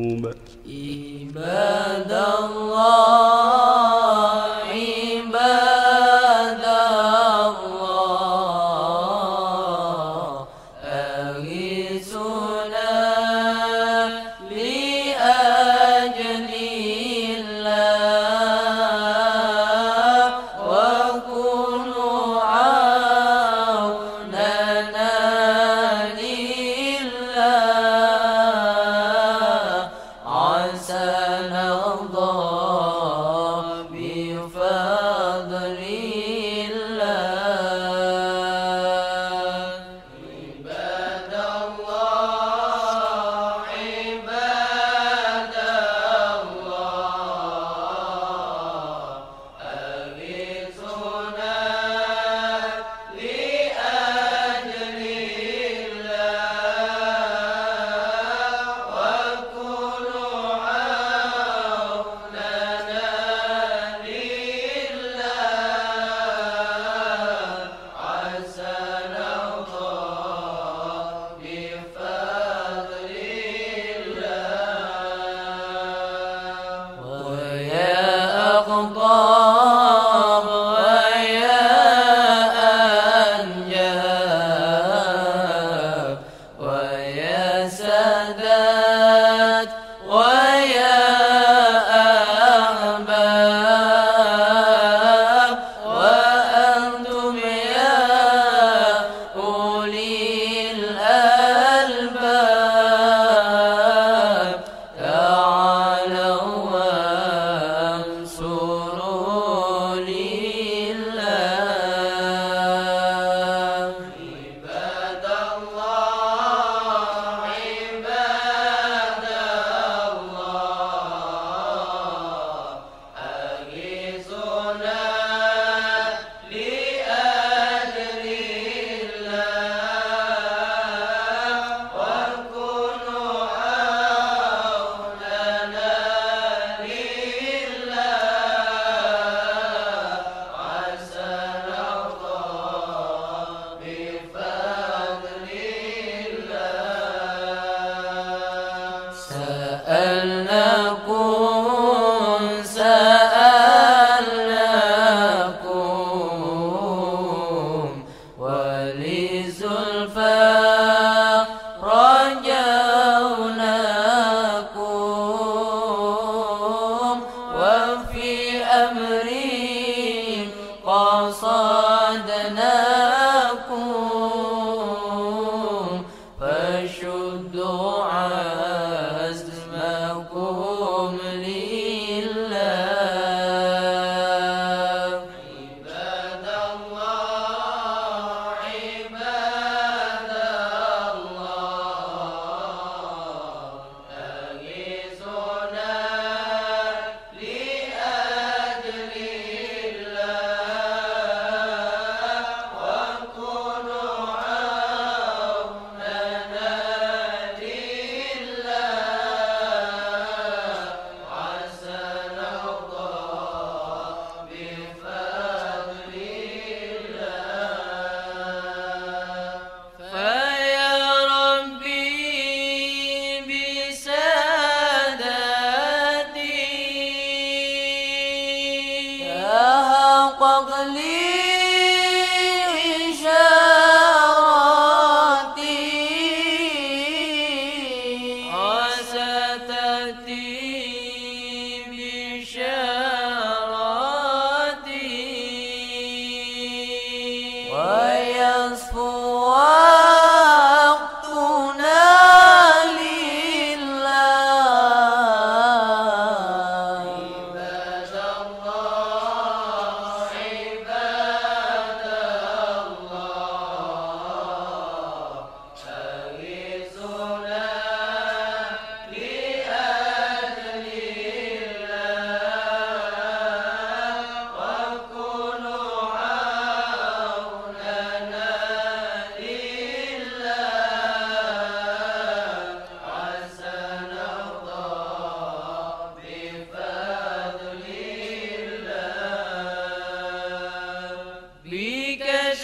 عباد 0.67 2.11
الله. 2.39 3.59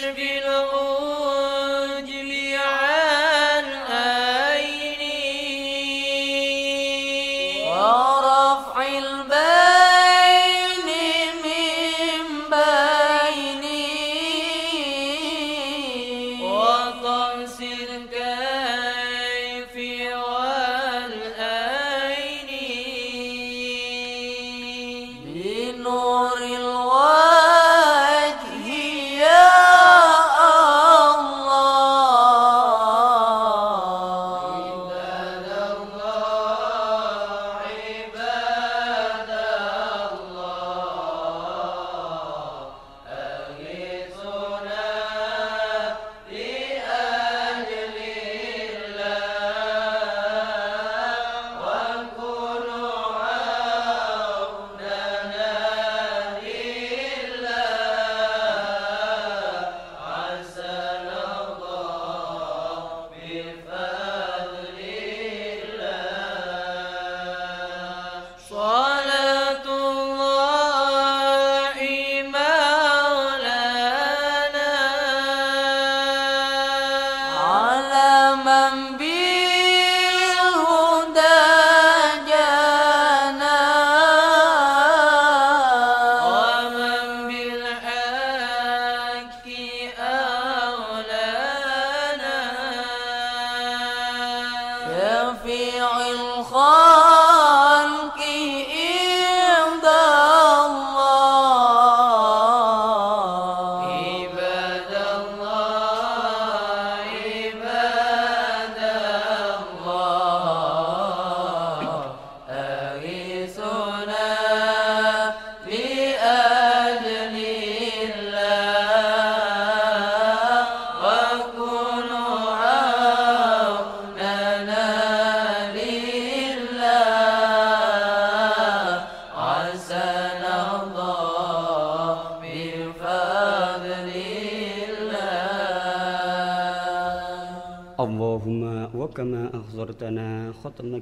اللهم 0.04 0.75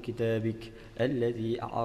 كتابك. 0.04 0.72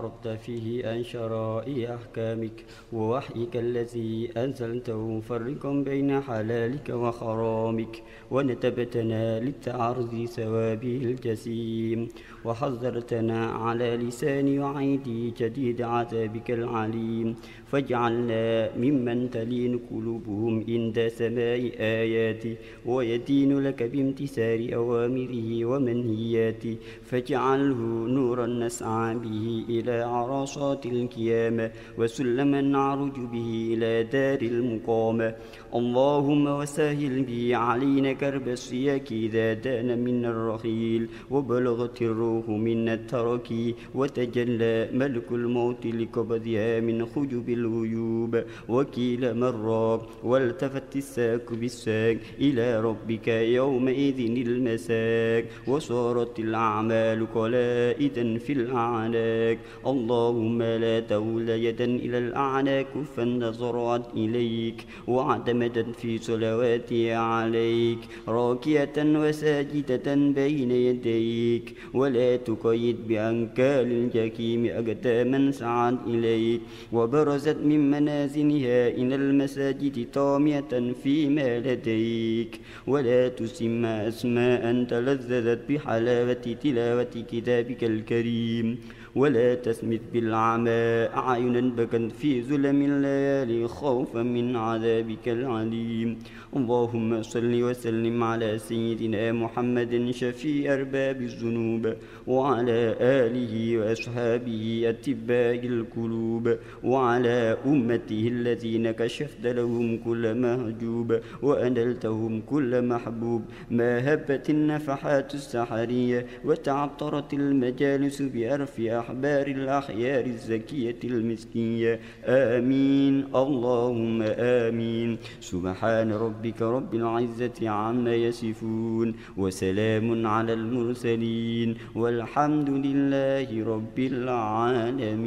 أعرضت 0.09 0.41
فيه 0.41 0.87
عن 0.87 1.03
شرائع 1.03 1.95
أحكامك 1.95 2.65
ووحيك 2.93 3.55
الذي 3.55 4.29
أنزلته 4.37 4.97
مفرقا 4.97 5.71
بين 5.85 6.21
حلالك 6.21 6.89
وحرامك 6.89 8.03
ونتبتنا 8.31 9.39
للتعرض 9.39 10.25
ثوابه 10.25 10.97
الجسيم 11.03 12.07
وحذرتنا 12.45 13.45
على 13.45 13.97
لسان 13.97 14.59
وعيدي 14.59 15.33
جديد 15.39 15.81
عذابك 15.81 16.51
العليم. 16.51 17.35
فاجعلنا 17.71 18.75
ممن 18.77 19.29
تلين 19.29 19.79
قلوبهم 19.91 20.65
عند 20.69 21.07
سماع 21.07 21.59
آياته 22.01 22.55
ويدين 22.85 23.59
لك 23.59 23.83
بامتثال 23.83 24.73
أوامره 24.73 25.65
والمنهيات 25.65 26.63
فاجعله 27.03 27.79
نورا 28.17 28.47
نسعى 28.47 29.15
به 29.15 29.65
إلى 29.69 29.98
عرصات 30.03 30.85
القيامة 30.85 31.71
وسلما 31.97 32.61
نعرج 32.61 33.15
به 33.31 33.49
إلى 33.73 34.03
دار 34.03 34.41
المقامة 34.41 35.35
اللهم 35.75 36.47
وسهل 36.47 37.23
به 37.23 37.55
علينا 37.55 38.13
كرب 38.13 38.47
السياك 38.47 39.11
إذا 39.11 39.53
دان 39.53 40.03
منا 40.03 40.29
الرحيل 40.29 41.09
وبلغت 41.31 42.01
الروح 42.01 42.49
منا 42.49 42.93
التركي 42.93 43.75
وتجلى 43.95 44.89
ملك 44.93 45.31
الموت 45.31 45.85
لقبضها 45.85 46.79
من 46.79 47.05
خجب 47.05 47.49
الغيوب. 47.49 48.43
وكيل 48.69 49.39
مراك 49.39 50.01
والتفت 50.23 50.95
الساك 50.95 51.53
بالساك 51.53 52.17
إلى 52.39 52.81
ربك 52.81 53.27
يومئذ 53.27 54.19
المساك 54.47 55.45
وصارت 55.67 56.39
الأعمال 56.39 57.27
قلائدا 57.33 58.37
في 58.37 58.53
الأعناك 58.53 59.57
اللهم 59.91 60.59
لا 60.83 60.99
تول 60.99 61.49
يدا 61.49 61.85
إلى 61.85 62.17
الأعناك 62.17 62.87
فانتظرت 63.15 64.05
إليك 64.21 64.79
وعتمدا 65.07 65.83
في 65.99 66.17
صلواتي 66.17 67.13
عليك 67.13 67.99
راكية 68.27 68.97
وساجدة 68.97 70.07
بين 70.39 70.71
يديك 70.71 71.65
ولا 71.93 72.29
تقيد 72.35 72.97
بأنكال 73.07 73.87
الجكيم 73.99 74.61
أقداما 74.65 75.51
سعد 75.51 75.97
إليك 76.07 76.61
وبرزت 76.93 77.57
من 77.69 77.91
منازلها 77.91 78.81
إلى 78.99 79.15
المساجد 79.15 79.97
طامية 80.13 80.71
فيما 81.03 81.59
لديك 81.59 82.51
ولا 82.87 83.27
تسم 83.27 83.85
أسماء 83.85 84.63
تلذذت 84.91 85.61
بحلاوة 85.69 86.43
تلاوة 86.63 87.13
كتابك 87.31 87.81
الكريم 87.83 88.67
ولا 89.15 89.55
تسمت 89.55 90.01
بالعمى 90.13 91.09
أعينا 91.21 91.61
بكت 91.75 92.11
في 92.11 92.43
ظلم 92.43 92.81
الليالي 92.81 93.67
خوفا 93.67 94.23
من 94.23 94.55
عذابك 94.55 95.25
العليم. 95.27 96.19
اللهم 96.57 97.21
صل 97.21 97.63
وسلم 97.63 98.23
على 98.23 98.57
سيدنا 98.59 99.31
محمد 99.31 100.11
شفيع 100.11 100.73
أرباب 100.73 101.21
الذنوب 101.21 101.93
وعلى 102.27 102.95
آله 103.01 103.77
وأصحابه 103.77 104.83
أتباع 104.85 105.53
القلوب 105.63 106.55
وعلى 106.83 107.57
أمته 107.65 108.27
الذين 108.27 108.91
كشفت 108.91 109.45
لهم 109.45 109.97
كل 109.97 110.35
مهجوب 110.35 111.19
وأنلتهم 111.41 112.41
كل 112.41 112.81
محبوب 112.81 113.41
ما 113.71 114.13
هبت 114.13 114.49
النفحات 114.49 115.35
السحرية 115.35 116.25
وتعطرت 116.45 117.33
المجالس 117.33 118.21
بأرف 118.21 118.79
أحبار 118.79 119.47
الأخيار 119.47 120.25
الزكية 120.25 120.99
المسكية. 121.03 121.99
آمين. 122.25 123.25
اللهم 123.35 124.21
آمين. 124.21 125.17
سبحان 125.41 126.11
ربك 126.39 126.61
رب 126.61 126.95
العزة 126.95 127.69
عما 127.69 128.15
يصفون 128.15 129.15
وسلام 129.37 130.27
على 130.27 130.53
المرسلين 130.53 131.77
والحمد 131.95 132.69
لله 132.69 133.65
رب 133.73 133.99
العالمين. 133.99 135.19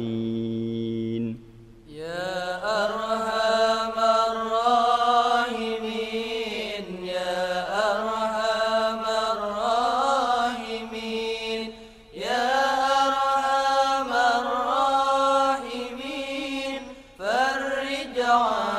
يا 1.89 2.33
أرحم 2.85 3.97
الراحمين 4.33 5.65
يا 7.05 7.45
أرحم 7.91 9.01
الراحمين 9.37 10.79
يا 12.27 12.49
أرحم 13.05 14.11
الراحمين 14.41 15.93
فرج 17.19 18.17
على 18.19 18.72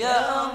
Yeah. 0.00 0.49